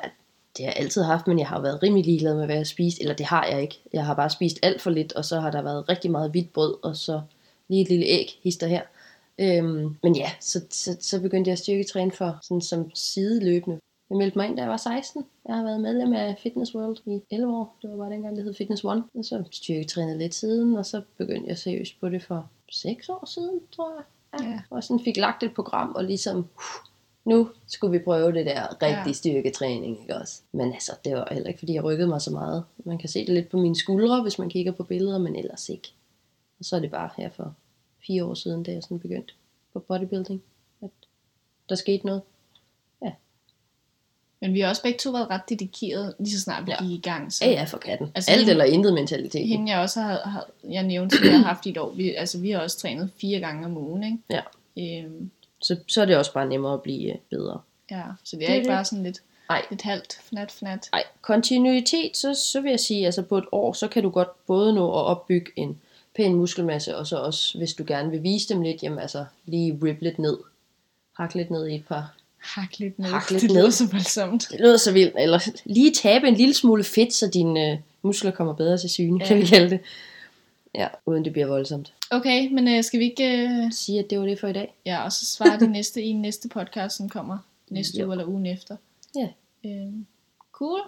det 0.57 0.65
har 0.65 0.71
jeg 0.71 0.81
altid 0.83 1.03
haft, 1.03 1.27
men 1.27 1.39
jeg 1.39 1.47
har 1.47 1.61
været 1.61 1.83
rimelig 1.83 2.05
ligeglad 2.05 2.35
med, 2.35 2.45
hvad 2.45 2.55
jeg 2.55 2.59
har 2.59 2.65
spist, 2.65 2.99
eller 2.99 3.13
det 3.15 3.25
har 3.25 3.45
jeg 3.45 3.61
ikke. 3.61 3.81
Jeg 3.93 4.05
har 4.05 4.13
bare 4.13 4.29
spist 4.29 4.59
alt 4.63 4.81
for 4.81 4.89
lidt, 4.89 5.13
og 5.13 5.25
så 5.25 5.39
har 5.39 5.51
der 5.51 5.61
været 5.61 5.89
rigtig 5.89 6.11
meget 6.11 6.31
hvidt 6.31 6.53
brød, 6.53 6.75
og 6.83 6.95
så 6.95 7.21
lige 7.69 7.81
et 7.81 7.89
lille 7.89 8.05
æg, 8.05 8.39
hister 8.43 8.67
her. 8.67 8.81
Øhm, 9.39 9.95
men 10.03 10.15
ja, 10.15 10.31
så, 10.39 10.65
så, 10.69 10.97
så 10.99 11.21
begyndte 11.21 11.49
jeg 11.49 11.53
at 11.53 11.59
styrketræne 11.59 12.11
for 12.11 12.37
sådan 12.41 12.61
som 12.61 12.91
sideløbende. 12.95 13.79
Jeg 14.09 14.17
meldte 14.17 14.37
mig 14.37 14.47
ind, 14.47 14.57
da 14.57 14.61
jeg 14.61 14.71
var 14.71 14.77
16. 14.77 15.25
Jeg 15.47 15.55
har 15.55 15.63
været 15.63 15.81
medlem 15.81 16.13
af 16.13 16.35
Fitness 16.43 16.75
World 16.75 16.97
i 17.05 17.21
11 17.31 17.57
år. 17.57 17.77
Det 17.81 17.89
var 17.89 17.97
bare 17.97 18.11
dengang, 18.11 18.35
det 18.35 18.43
hed 18.43 18.53
Fitness 18.53 18.83
One. 18.83 19.03
Og 19.15 19.25
så 19.25 19.43
styrketrænede 19.51 20.17
lidt 20.17 20.35
siden, 20.35 20.77
og 20.77 20.85
så 20.85 21.01
begyndte 21.17 21.49
jeg 21.49 21.57
seriøst 21.57 21.99
på 21.99 22.09
det 22.09 22.23
for 22.23 22.49
6 22.71 23.09
år 23.09 23.25
siden, 23.25 23.59
tror 23.75 23.91
jeg. 23.95 24.03
Ja. 24.41 24.59
Og 24.69 24.83
sådan 24.83 25.03
fik 25.03 25.17
lagt 25.17 25.43
et 25.43 25.53
program, 25.53 25.91
og 25.95 26.03
ligesom, 26.03 26.37
uh, 26.37 26.92
nu 27.25 27.49
skulle 27.67 27.91
vi 27.99 28.03
prøve 28.03 28.31
det 28.33 28.45
der 28.45 28.81
rigtig 28.81 29.07
Ja. 29.07 29.13
styrketræning, 29.13 30.01
ikke 30.01 30.15
også? 30.15 30.41
Men 30.51 30.73
altså, 30.73 30.91
det 31.05 31.13
var 31.15 31.27
heller 31.31 31.47
ikke, 31.47 31.59
fordi 31.59 31.73
jeg 31.73 31.83
rykkede 31.83 32.07
mig 32.07 32.21
så 32.21 32.31
meget. 32.31 32.63
Man 32.85 32.97
kan 32.97 33.09
se 33.09 33.19
det 33.25 33.33
lidt 33.33 33.49
på 33.49 33.57
mine 33.57 33.75
skuldre, 33.75 34.21
hvis 34.21 34.39
man 34.39 34.49
kigger 34.49 34.71
på 34.71 34.83
billeder, 34.83 35.17
men 35.17 35.35
ellers 35.35 35.69
ikke. 35.69 35.93
Og 36.59 36.65
så 36.65 36.75
er 36.75 36.79
det 36.79 36.91
bare 36.91 37.09
her 37.17 37.29
for 37.29 37.53
fire 38.07 38.25
år 38.25 38.33
siden, 38.33 38.63
da 38.63 38.71
jeg 38.71 38.83
sådan 38.83 38.99
begyndte 38.99 39.33
på 39.73 39.79
bodybuilding, 39.79 40.43
at 40.81 40.89
der 41.69 41.75
skete 41.75 42.05
noget. 42.05 42.21
Ja, 43.01 43.11
Men 44.41 44.53
vi 44.53 44.59
har 44.59 44.69
også 44.69 44.81
begge 44.83 44.97
to 44.99 45.11
været 45.11 45.29
ret 45.29 45.41
dedikerede, 45.49 46.15
lige 46.19 46.31
så 46.33 46.39
snart 46.39 46.65
vi 46.65 46.71
Ja. 46.71 46.83
gik 46.83 46.91
i 46.91 47.01
gang. 47.01 47.33
Så 47.33 47.45
Ja, 47.45 47.51
ja, 47.51 47.63
for 47.63 47.77
katten. 47.77 48.05
Altså, 48.07 48.15
Altså, 48.15 48.31
Alt 48.31 48.39
hende- 48.39 48.51
eller 48.51 48.65
intet 48.65 48.93
mentalitet. 48.93 49.47
hende 49.47 49.71
jeg 49.71 49.79
også 49.79 50.01
har, 50.01 50.17
har 50.29 50.49
jeg 50.69 50.83
nævnt, 50.83 51.13
som 51.13 51.25
jeg 51.25 51.37
har 51.39 51.45
haft 51.45 51.65
i 51.65 51.69
et 51.69 51.77
år, 51.77 51.91
vi, 51.91 52.13
altså 52.13 52.39
vi 52.39 52.51
har 52.51 52.59
også 52.59 52.77
trænet 52.77 53.09
fire 53.21 53.39
gange 53.39 53.65
om 53.65 53.77
ugen, 53.77 54.03
ikke? 54.03 54.17
Ja. 54.29 54.41
Øhm, 55.03 55.31
Så, 55.63 55.77
så 55.87 56.01
er 56.01 56.05
det 56.05 56.17
også 56.17 56.33
bare 56.33 56.47
nemmere 56.47 56.73
at 56.73 56.81
blive 56.81 57.09
øh, 57.11 57.17
bedre. 57.29 57.61
ja, 57.91 58.01
så 58.23 58.35
det 58.35 58.43
er, 58.43 58.47
Det 58.47 58.55
ikke 58.55 58.67
det. 58.67 58.73
bare 58.73 58.85
sådan 58.85 59.03
lidt, 59.03 59.21
Nej. 59.49 59.61
lidt 59.69 59.81
halvt, 59.81 60.19
fnat, 60.29 60.51
fnat. 60.51 60.89
Nej, 60.91 61.03
kontinuitet, 61.21 62.17
så, 62.17 62.33
så 62.33 62.61
vil 62.61 62.69
jeg 62.69 62.79
sige, 62.79 63.05
altså 63.05 63.21
på 63.21 63.37
et 63.37 63.45
år, 63.51 63.73
så 63.73 63.87
kan 63.87 64.03
du 64.03 64.09
godt 64.09 64.45
både 64.47 64.73
nå 64.75 64.89
at 64.89 65.03
opbygge 65.05 65.51
en 65.55 65.77
pæn 66.15 66.33
muskelmasse, 66.35 66.97
og 66.97 67.07
så 67.07 67.17
også, 67.17 67.57
hvis 67.57 67.73
du 67.73 67.83
gerne 67.87 68.11
vil 68.11 68.23
vise 68.23 68.49
dem 68.49 68.61
lidt, 68.61 68.83
jamen 68.83 68.99
altså 68.99 69.25
lige 69.45 69.79
rip 69.83 69.97
lidt 70.01 70.19
ned. 70.19 70.37
Hak 71.17 71.35
lidt 71.35 71.51
ned 71.51 71.67
i 71.67 71.75
et 71.75 71.85
par. 71.87 72.15
Hak 72.41 72.79
lidt 72.79 72.99
ned. 72.99 73.09
Hak 73.09 73.29
lidt 73.31 73.41
det 73.41 73.51
ned. 73.51 73.57
lyder 73.61 73.69
så 73.69 73.87
voldsomt. 73.91 74.47
Det 74.51 74.59
lyder 74.59 74.77
så 74.77 74.91
vildt. 74.91 75.15
Eller 75.19 75.39
lige 75.65 75.93
tabe 75.93 76.27
en 76.27 76.35
lille 76.35 76.53
smule 76.53 76.83
fedt, 76.83 77.13
så 77.13 77.27
dine 77.33 77.71
øh, 77.71 77.77
muskler 78.01 78.31
kommer 78.31 78.53
bedre 78.53 78.77
til 78.77 78.89
syne, 78.89 79.19
Ja. 79.21 79.27
kan 79.27 79.37
vi 79.37 79.45
kalde 79.45 79.69
det. 79.69 79.79
Ja, 80.75 80.87
uden 81.05 81.25
det 81.25 81.31
bliver 81.33 81.47
voldsomt. 81.47 81.93
Okay, 82.11 82.51
men 82.51 82.67
øh, 82.67 82.83
skal 82.83 82.99
vi 82.99 83.05
ikke... 83.05 83.47
Øh, 83.47 83.71
Sige, 83.71 83.99
at 83.99 84.09
det 84.09 84.19
var 84.19 84.25
det 84.25 84.39
for 84.39 84.47
i 84.47 84.53
dag. 84.53 84.73
ja, 84.85 85.03
og 85.03 85.11
så 85.11 85.25
svare 85.25 85.59
det 85.59 85.69
næste 85.71 86.01
i 86.01 86.13
næste 86.13 86.49
podcast, 86.49 86.97
som 86.97 87.09
kommer 87.09 87.37
næste 87.69 87.99
Jo. 87.99 88.05
uge 88.05 88.13
eller 88.13 88.25
ugen 88.25 88.45
efter. 88.45 88.75
Ja. 89.15 89.27
Øhm, 89.65 90.05
cool. 90.51 90.79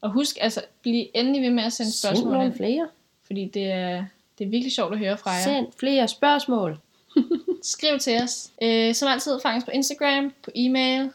Og 0.00 0.10
husk, 0.12 0.36
altså, 0.40 0.62
bliv 0.82 1.06
endelig 1.14 1.42
ved 1.42 1.50
med 1.50 1.62
at 1.64 1.72
sende 1.72 1.92
Send 1.92 2.08
spørgsmål 2.10 2.32
nogle 2.32 2.46
ind, 2.46 2.54
flere. 2.56 2.88
fordi 3.26 3.44
det 3.54 3.64
er, 3.64 4.04
det 4.38 4.44
er 4.44 4.48
virkelig 4.48 4.72
sjovt 4.72 4.92
at 4.92 4.98
høre 4.98 5.18
fra 5.18 5.30
jer. 5.30 5.44
Send 5.44 5.66
flere 5.80 6.08
spørgsmål. 6.08 6.78
Skriv 7.62 7.98
til 7.98 8.22
os. 8.22 8.50
Øh, 8.62 8.94
som 8.94 9.08
altid, 9.08 9.40
fanges 9.42 9.64
på 9.64 9.70
Instagram, 9.70 10.32
på 10.42 10.50
e-mail, 10.54 11.10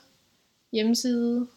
hjemmeside. 0.72 1.48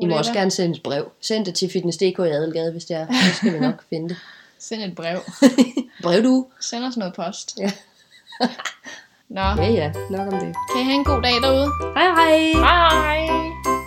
I 0.00 0.06
må 0.06 0.16
også 0.18 0.32
gerne 0.32 0.50
sende 0.50 0.76
et 0.76 0.82
brev. 0.82 1.10
Send 1.20 1.44
det 1.44 1.54
til 1.54 1.70
Fitness.dk 1.70 2.18
i 2.18 2.22
Adelgade, 2.22 2.72
hvis 2.72 2.84
det 2.84 2.96
er. 2.96 3.06
Så 3.06 3.34
skal 3.36 3.54
vi 3.54 3.58
nok 3.60 3.82
finde 3.90 4.08
det. 4.08 4.16
Send 4.62 4.82
et 4.82 4.94
brev. 4.94 5.18
Brev 6.02 6.22
du? 6.22 6.46
Send 6.60 6.84
os 6.84 6.96
noget 6.96 7.14
post. 7.14 7.54
Ja. 7.58 7.72
Nå, 9.36 9.40
Ja, 9.40 9.70
ja. 9.70 9.92
Nok 10.10 10.32
om 10.32 10.38
det. 10.40 10.54
kan 10.72 10.80
I 10.80 10.84
have 10.84 10.94
en 10.94 11.04
god 11.04 11.22
dag 11.22 11.34
derude? 11.42 11.70
Hej 11.96 12.08
hej! 12.14 12.52
Hej! 12.52 13.81